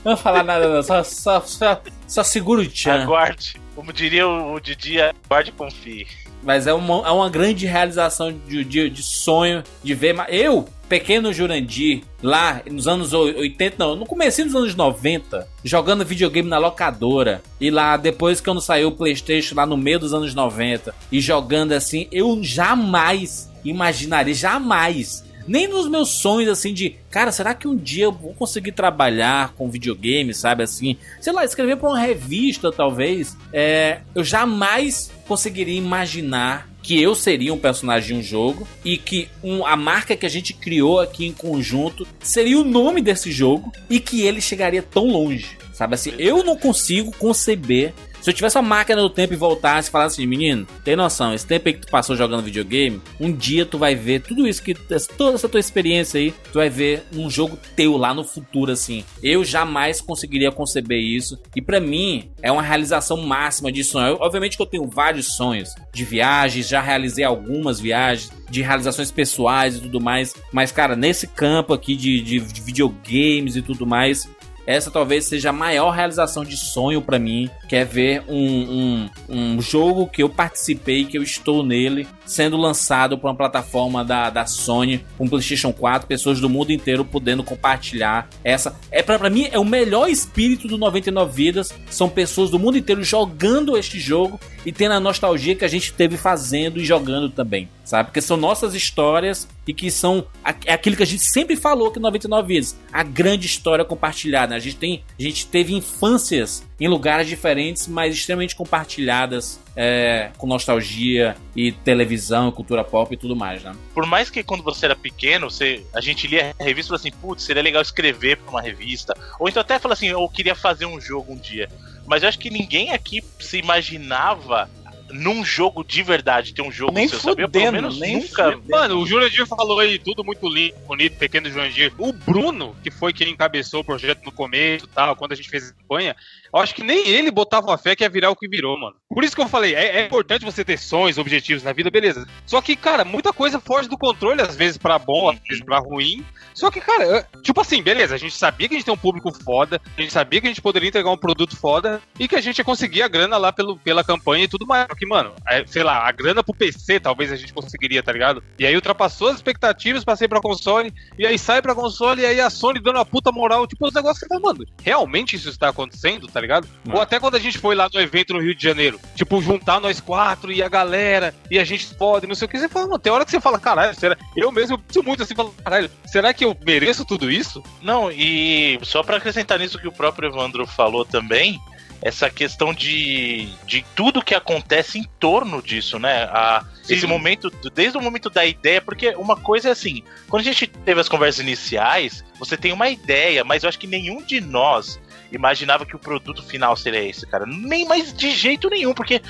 [0.03, 0.83] Não falar nada, não.
[0.83, 3.03] Só, só, só, só segura o tchan.
[3.03, 3.55] Aguarde.
[3.75, 6.07] Como diria o, Didi, aguarde e confie.
[6.43, 10.13] Mas é uma, é uma grande realização de, de, de sonho de ver.
[10.13, 16.05] mas Eu, pequeno Jurandir, lá nos anos 80, não, no começo dos anos 90, jogando
[16.05, 17.41] videogame na locadora.
[17.59, 20.93] E lá, depois que eu não saiu o Playstation, lá no meio dos anos 90,
[21.11, 25.25] e jogando assim, eu jamais imaginaria, jamais.
[25.47, 26.95] Nem nos meus sonhos, assim, de...
[27.09, 30.95] Cara, será que um dia eu vou conseguir trabalhar com videogame, sabe, assim?
[31.19, 33.35] Sei lá, escrever pra uma revista, talvez.
[33.51, 39.29] É, eu jamais conseguiria imaginar que eu seria um personagem de um jogo e que
[39.41, 43.71] um- a marca que a gente criou aqui em conjunto seria o nome desse jogo
[43.89, 45.57] e que ele chegaria tão longe.
[45.73, 47.93] Sabe assim, eu não consigo conceber.
[48.23, 51.33] Se eu tivesse uma máquina do tempo e voltasse e falasse assim, menino, tem noção,
[51.33, 54.63] esse tempo aí que tu passou jogando videogame, um dia tu vai ver tudo isso
[54.63, 54.73] que.
[55.17, 59.03] toda essa tua experiência aí, tu vai ver um jogo teu lá no futuro, assim.
[59.21, 61.37] Eu jamais conseguiria conceber isso.
[61.53, 64.07] E pra mim, é uma realização máxima de sonho.
[64.13, 69.11] Eu- obviamente que eu tenho vários sonhos de viagens, já realizei algumas viagens, de realizações
[69.11, 70.33] pessoais e tudo mais.
[70.51, 74.29] Mas, cara, nesse campo aqui de, de- de videogames e tudo mais,
[74.65, 79.55] essa talvez seja a maior realização de sonho pra mim, que é ver um, um,
[79.55, 84.29] um jogo que eu participei, que eu estou nele, sendo lançado para uma plataforma da,
[84.29, 88.75] da Sony, um PlayStation 4, pessoas do mundo inteiro podendo compartilhar essa.
[88.91, 91.73] É pra mim, é o melhor espírito do 99 Vidas.
[91.89, 95.93] São pessoas do mundo inteiro jogando este jogo e tendo a nostalgia que a gente
[95.93, 98.07] teve fazendo e jogando também, sabe?
[98.07, 100.25] Porque são nossas histórias e que são
[100.65, 104.55] é aquilo que a gente sempre falou que 99 Vidas, a grande história compartilhada.
[104.55, 110.47] A gente tem, a gente teve infâncias em lugares diferentes, mas extremamente compartilhadas, é, com
[110.47, 113.73] nostalgia e televisão, cultura pop e tudo mais, né?
[113.93, 117.07] Por mais que quando você era pequeno, você, a gente lia a revista e falava
[117.07, 119.15] assim, putz, seria legal escrever pra uma revista.
[119.39, 121.69] Ou então até fala assim, eu queria fazer um jogo um dia.
[122.05, 124.69] Mas eu acho que ninguém aqui se imaginava
[125.13, 127.47] num jogo de verdade ter um jogo Nem seu, sabia?
[127.47, 128.51] Pelo fudendo, menos nem nunca.
[128.51, 128.63] fudendo.
[128.69, 131.93] Mano, o Jurandir falou aí tudo muito lindo, bonito, pequeno Jurandir.
[131.97, 135.49] O Bruno, que foi quem encabeçou o projeto no começo e tal, quando a gente
[135.49, 136.15] fez a campanha,
[136.53, 138.95] eu acho que nem ele botava fé que ia virar o que virou, mano.
[139.09, 142.27] Por isso que eu falei, é, é importante você ter sonhos, objetivos na vida, beleza.
[142.45, 145.79] Só que, cara, muita coisa foge do controle, às vezes pra bom, às vezes pra
[145.79, 146.23] ruim.
[146.53, 149.31] Só que, cara, tipo assim, beleza, a gente sabia que a gente tem um público
[149.43, 152.41] foda, a gente sabia que a gente poderia entregar um produto foda e que a
[152.41, 154.85] gente ia conseguir a grana lá pelo, pela campanha e tudo mais.
[154.89, 158.11] Só que, mano, é, sei lá, a grana pro PC talvez a gente conseguiria, tá
[158.11, 158.43] ligado?
[158.59, 162.39] E aí ultrapassou as expectativas, passei pra console, e aí sai pra console, e aí
[162.39, 165.69] a Sony dando uma puta moral, tipo, os negócios que fala, mano, realmente isso está
[165.69, 166.67] acontecendo, tá ligado?
[166.91, 169.79] Ou até quando a gente foi lá no evento no Rio de Janeiro, tipo, juntar
[169.79, 172.87] nós quatro e a galera, e a gente pode, não sei o que, você fala,
[172.87, 174.17] mano, tem hora que você fala, caralho, será?
[174.35, 177.63] Eu mesmo penso muito assim, falo, caralho, será que eu mereço tudo isso?
[177.81, 181.59] Não, e só pra acrescentar nisso que o próprio Evandro falou também,
[182.03, 186.23] essa questão de, de tudo que acontece em torno disso, né?
[186.25, 190.43] A, esse momento, desde o momento da ideia, porque uma coisa é assim, quando a
[190.43, 194.41] gente teve as conversas iniciais, você tem uma ideia, mas eu acho que nenhum de
[194.41, 194.99] nós
[195.33, 197.45] imaginava que o produto final seria esse, cara.
[197.45, 199.21] Nem mais de jeito nenhum, porque,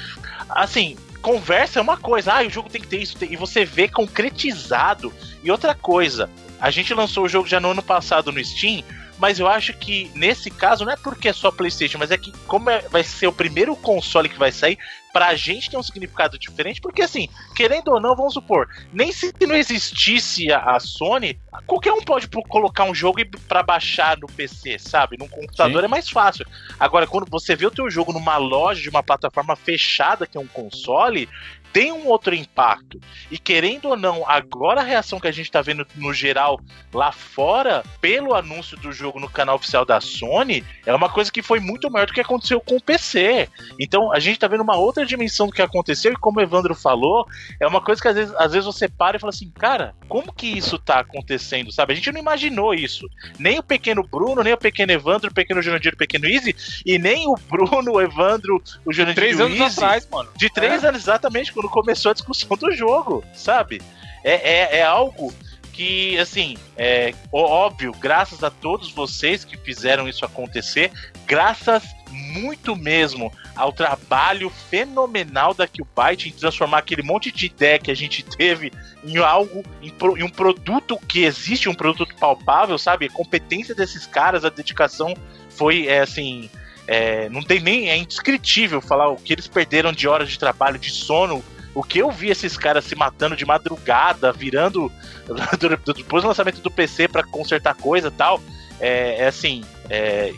[0.49, 3.87] assim, conversa é uma coisa, ah, o jogo tem que ter isso, e você vê
[3.87, 5.13] concretizado.
[5.41, 6.29] E outra coisa,
[6.59, 8.83] a gente lançou o jogo já no ano passado no Steam,
[9.23, 12.29] mas eu acho que nesse caso não é porque é só PlayStation, mas é que
[12.45, 14.77] como é- vai ser o primeiro console que vai sair,
[15.13, 19.33] pra gente tem um significado diferente, porque assim, querendo ou não, vamos supor, nem se
[19.47, 24.77] não existisse a, a Sony, qualquer um pode colocar um jogo pra baixar no PC,
[24.77, 25.15] sabe?
[25.17, 25.85] Num computador Sim.
[25.85, 26.45] é mais fácil.
[26.77, 30.41] Agora, quando você vê o teu jogo numa loja de uma plataforma fechada que é
[30.41, 31.29] um console,
[31.73, 33.01] tem um outro impacto.
[33.31, 36.59] E querendo ou não, agora a reação que a gente tá vendo no geral
[36.93, 41.41] lá fora, pelo anúncio do jogo no canal oficial da Sony, é uma coisa que
[41.41, 43.49] foi muito maior do que aconteceu com o PC.
[43.79, 46.75] Então a gente tá vendo uma outra dimensão do que aconteceu, e como o Evandro
[46.75, 47.25] falou,
[47.59, 50.31] é uma coisa que às vezes, às vezes você para e fala assim, cara, como
[50.31, 51.93] que isso tá acontecendo, sabe?
[51.93, 53.07] A gente não imaginou isso.
[53.39, 56.55] Nem o pequeno Bruno, nem o pequeno Evandro, o pequeno Jurandir, o pequeno Easy,
[56.85, 60.29] e nem o Bruno, o Evandro, o Jurandir Três anos Easy, atrás, mano.
[60.35, 63.81] de três anos, exatamente, quando começou a discussão do jogo, sabe?
[64.23, 65.33] É, é, é algo
[65.71, 70.91] que, assim, é óbvio, graças a todos vocês que fizeram isso acontecer,
[71.25, 77.89] graças muito mesmo ao trabalho fenomenal da Killbyte em transformar aquele monte de ideia que
[77.89, 78.71] a gente teve
[79.03, 83.07] em algo, em, pro- em um produto que existe, um produto palpável, sabe?
[83.07, 85.15] A competência desses caras, a dedicação
[85.49, 86.51] foi, é, assim,
[86.87, 87.89] é, não tem nem.
[87.89, 91.43] É indescritível falar o que eles perderam de horas de trabalho, de sono.
[91.75, 94.91] O que eu vi esses caras se matando de madrugada, virando
[95.95, 98.41] depois do lançamento do PC pra consertar coisa e tal.
[98.79, 99.63] É, é assim.
[99.89, 100.33] é,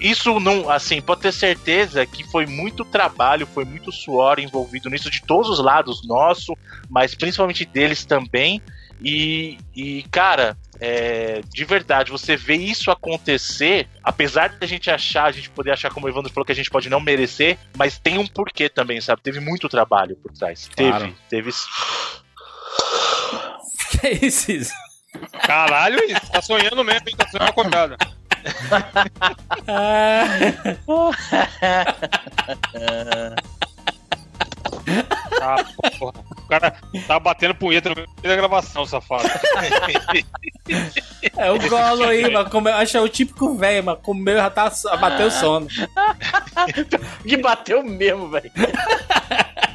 [0.00, 0.70] isso não.
[0.70, 5.50] Assim, pode ter certeza que foi muito trabalho, foi muito suor envolvido nisso, de todos
[5.50, 6.56] os lados, nosso,
[6.88, 8.62] mas principalmente deles também.
[9.02, 15.26] E, e cara, é, de verdade, você vê isso acontecer, apesar de a gente achar,
[15.26, 17.98] a gente poder achar, como o Evandro falou, que a gente pode não merecer, mas
[17.98, 19.22] tem um porquê também, sabe?
[19.22, 20.70] Teve muito trabalho por trás.
[20.74, 21.14] Claro.
[21.28, 21.52] Teve, teve.
[23.90, 24.52] Que é isso?
[24.52, 24.72] Isa?
[25.42, 27.16] Caralho, isso, tá sonhando mesmo, hein?
[27.16, 27.96] Tá sonhando acordado.
[35.40, 35.56] Ah,
[35.98, 36.14] porra.
[36.38, 36.74] O cara
[37.06, 39.28] tá batendo punheta no meio da gravação, safado.
[41.36, 44.50] é o golo aí, mas come- acho que é o típico velho, mas comeu já
[44.50, 44.70] tá,
[45.00, 45.66] bateu o sono.
[47.26, 48.50] Que bateu mesmo, velho.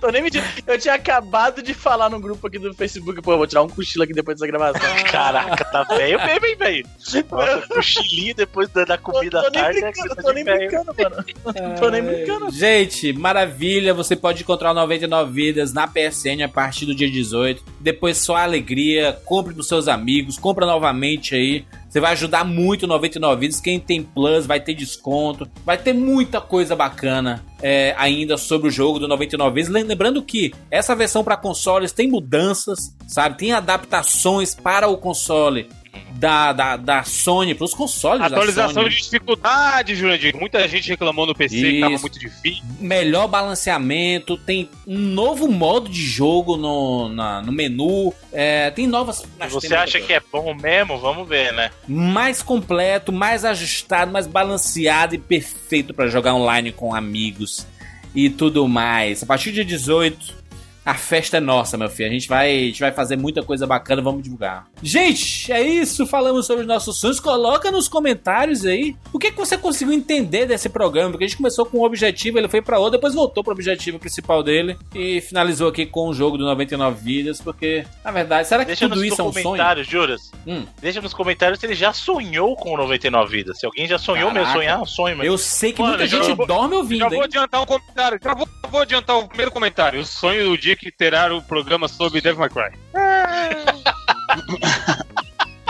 [0.00, 0.44] Tô nem mentindo.
[0.66, 3.68] Eu tinha acabado de falar no grupo aqui do Facebook, pô, eu vou tirar um
[3.68, 4.88] cochilo aqui depois dessa gravação.
[5.10, 6.86] Caraca, tá velho mesmo, hein, velho?
[7.30, 9.78] Nossa, cochilinho depois da, da comida tô à nem tarde.
[9.78, 11.78] é brincando, coisa tô nem brincando, mano.
[11.78, 12.50] Tô nem brincando.
[12.50, 13.92] Gente, maravilha.
[13.92, 17.62] Você pode encontrar o 99 Vidas na PSN a partir do dia 18.
[17.78, 19.18] Depois só alegria.
[19.24, 20.38] Compre pros seus amigos.
[20.38, 21.64] Compra novamente aí.
[21.88, 23.60] Você vai ajudar muito o 99 Vidas.
[23.60, 25.48] Quem tem Plus vai ter desconto.
[25.64, 29.70] Vai ter muita coisa bacana é, ainda sobre o jogo do 99 Vidas.
[29.70, 33.38] Lembrando que essa versão para consoles tem mudanças, sabe?
[33.38, 35.68] Tem adaptações para o console
[36.12, 38.94] da, da, da Sony para os consoles Atualização da Sony.
[38.94, 40.36] de dificuldade, Jurandir.
[40.36, 42.02] Muita gente reclamou no PC que tava Isso.
[42.02, 42.62] muito difícil.
[42.78, 49.24] melhor balanceamento, tem um novo modo de jogo no, na- no menu, é, tem novas.
[49.50, 50.06] Você acha coisa.
[50.06, 51.70] que é bom mesmo, vamos ver, né?
[51.88, 57.66] mais completo, mais ajustado, mais balanceado e perfeito para jogar online com amigos
[58.14, 59.22] e tudo mais.
[59.22, 60.39] A partir de 18,
[60.84, 62.08] a festa é nossa, meu filho.
[62.08, 64.66] A gente vai, a gente vai fazer muita coisa bacana, vamos divulgar.
[64.82, 66.06] Gente, é isso.
[66.06, 67.20] Falamos sobre os nossos sonhos.
[67.20, 71.10] Coloca nos comentários aí o que, que você conseguiu entender desse programa.
[71.10, 73.54] Porque a gente começou com um objetivo, ele foi para outro, depois voltou para o
[73.54, 77.40] objetivo principal dele e finalizou aqui com o jogo do 99 Vidas.
[77.40, 79.44] Porque, na verdade, será que Deixa tudo isso é um sonho?
[79.44, 80.30] comentários, Juras.
[80.46, 80.64] Hum.
[80.80, 83.58] Deixa nos comentários se ele já sonhou com o 99 vidas.
[83.58, 84.58] Se alguém já sonhou mesmo, Caraca.
[84.58, 86.76] sonhar é um sonho, mas Eu sei que Mano, muita já gente vou- dorme Já
[86.80, 87.22] ouvindo, vou hein?
[87.24, 88.18] adiantar um comentário.
[88.22, 90.00] Já vou, vou adiantar o primeiro comentário.
[90.00, 92.72] O sonho do dia que terá o programa sobre Devil May Cry.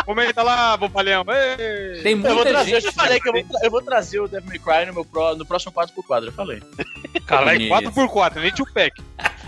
[0.05, 1.24] Comenta lá, bobalhão.
[1.28, 2.03] Ei.
[2.03, 2.84] Tem Eu vou muita trazer, eu gente.
[2.84, 5.36] já falei que eu vou, eu vou trazer o Devil May Cry no, meu pro-
[5.36, 6.61] no próximo 4x4, eu falei.
[7.26, 7.92] Caralho, Bonito.
[7.92, 9.01] 4x4, nem tio pack.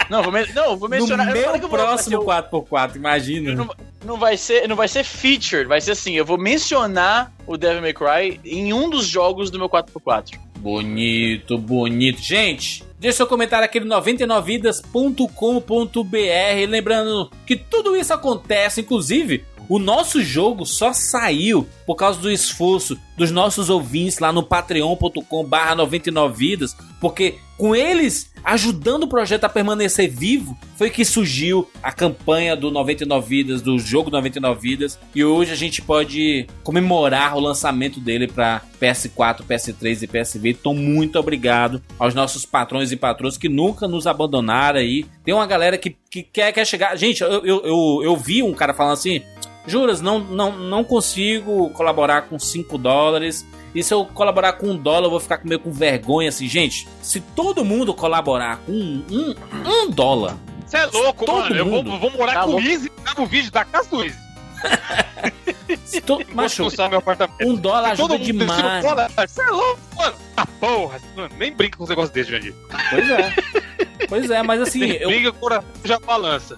[0.09, 1.29] Não, vou, não, vou No mencionar.
[1.35, 3.55] eu falei meu eu próximo fazer 4x4, imagina.
[3.55, 3.75] Não,
[4.05, 7.83] não vai ser, não vai ser featured, vai ser assim, eu vou mencionar o Devil
[7.83, 10.39] May Cry em um dos jogos do meu 4x4.
[10.59, 12.21] Bonito, bonito.
[12.23, 16.69] Gente, deixa seu comentário aqui no 99vidas.com.br.
[16.69, 19.45] Lembrando que tudo isso acontece, inclusive.
[19.69, 25.45] O nosso jogo só saiu por causa do esforço dos nossos ouvintes lá no patreon.com
[25.45, 31.93] barra 99vidas, porque com eles ajudando o projeto a permanecer vivo, foi que surgiu a
[31.93, 37.41] campanha do 99 Vidas, do jogo 99 Vidas, e hoje a gente pode comemorar o
[37.41, 40.59] lançamento dele para PS4, PS3 e PS Vita.
[40.61, 45.07] Então, muito obrigado aos nossos patrões e patroas que nunca nos abandonaram aí.
[45.25, 46.97] Tem uma galera que, que quer, quer chegar.
[46.97, 49.23] Gente, eu, eu, eu, eu vi um cara falando assim:
[49.67, 53.47] Juras, não, não, não consigo colaborar com 5 dólares.
[53.75, 56.87] E se eu colaborar com um dólar, eu vou ficar meio com vergonha assim, gente.
[57.01, 59.35] Se todo mundo colaborar com um, um,
[59.67, 61.57] um dólar, Você é louco, Todo mano.
[61.57, 61.99] Eu vou, mundo.
[61.99, 62.67] vou morar Tá com o louco.
[62.67, 64.19] Easy e gravar o vídeo da casa do Easy.
[65.85, 66.17] se to...
[66.17, 66.69] Vou macho,
[67.45, 68.85] um dólar ajuda mundo demais.
[69.17, 70.17] Você é louco, mano.
[70.37, 71.01] Ah, porra.
[71.17, 72.55] Mano, nem brinca com um negócio desse, Jandir.
[72.91, 73.35] Pois é.
[74.09, 76.57] Pois é, mas assim, Nem eu, briga, o coração já balança.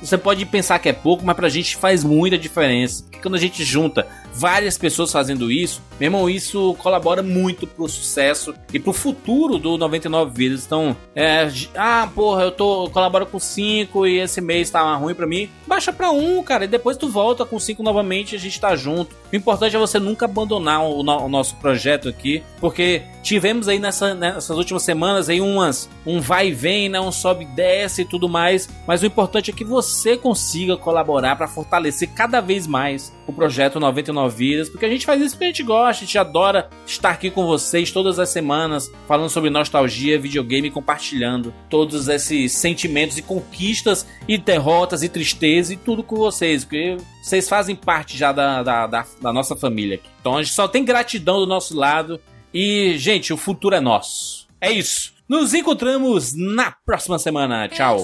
[0.00, 3.02] Você pode pensar que é pouco, mas pra gente faz muita diferença.
[3.02, 7.88] Porque quando a gente junta várias pessoas fazendo isso, meu irmão, isso colabora muito pro
[7.88, 10.66] sucesso e pro futuro do 99 Vidas.
[10.66, 15.26] Então, é, ah, porra, eu tô colaboro com 5 e esse mês tá ruim pra
[15.26, 15.48] mim.
[15.66, 18.76] Baixa pra um, cara, e depois tu volta com 5 novamente e a gente tá
[18.76, 19.16] junto.
[19.32, 23.78] O importante é você nunca abandonar o, no- o nosso projeto aqui, porque tivemos aí
[23.78, 28.02] nessa- nessas últimas semanas aí umas um vai e vem, né, um sobe e desce
[28.02, 32.66] e tudo mais, mas o importante é que você consiga colaborar para fortalecer cada vez
[32.66, 36.06] mais o projeto 99 Vidas, porque a gente faz isso porque a gente gosta, a
[36.06, 42.06] gente adora estar aqui com vocês todas as semanas, falando sobre nostalgia, videogame, compartilhando todos
[42.08, 46.96] esses sentimentos e conquistas e derrotas e tristeza e tudo com vocês, porque
[47.26, 50.08] vocês fazem parte já da, da, da, da nossa família aqui.
[50.20, 52.20] Então a gente só tem gratidão do nosso lado
[52.54, 54.46] e, gente, o futuro é nosso.
[54.60, 55.12] É isso.
[55.28, 57.68] Nos encontramos na próxima semana.
[57.68, 57.98] Tchau.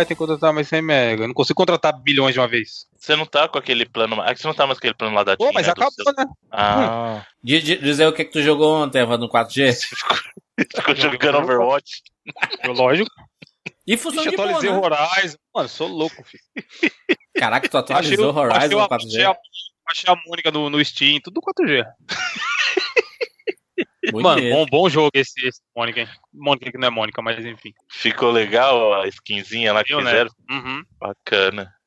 [0.00, 1.24] Ah, tem que contratar mais 100 mega.
[1.24, 2.86] Eu não consigo contratar bilhões de uma vez.
[2.96, 4.20] Você não tá com aquele plano.
[4.20, 5.72] Ah, que você não tá mais com aquele plano lá da Pô, TIM, mas né,
[5.72, 6.26] acabou, seu- né?
[6.50, 7.24] Ah.
[7.42, 9.72] Diz, diz- dizer o que, que tu jogou ontem, Eva, no 4G?
[10.76, 12.02] Ficou jogando Overwatch.
[12.62, 13.10] Eu, lógico.
[13.86, 14.76] E funciona Ixi, de boa, atualizei né?
[14.76, 15.36] o Horizon.
[15.54, 16.42] Mano, eu sou louco, filho.
[17.36, 19.06] Caraca, tu Achei, atualizou o- achei, Horizon a- no 4G?
[19.06, 19.36] achei a,
[19.88, 21.84] achei a Mônica no, no Steam, tudo 4G.
[24.10, 24.22] Bonito.
[24.22, 26.08] Mano, bom, bom jogo esse, esse Mônica, hein?
[26.32, 27.72] Mônica que não é Mônica, mas enfim.
[27.88, 30.10] Ficou legal a skinzinha lá que Viu, né?
[30.10, 30.30] fizeram.
[30.50, 30.82] Uhum.
[31.00, 31.72] Bacana.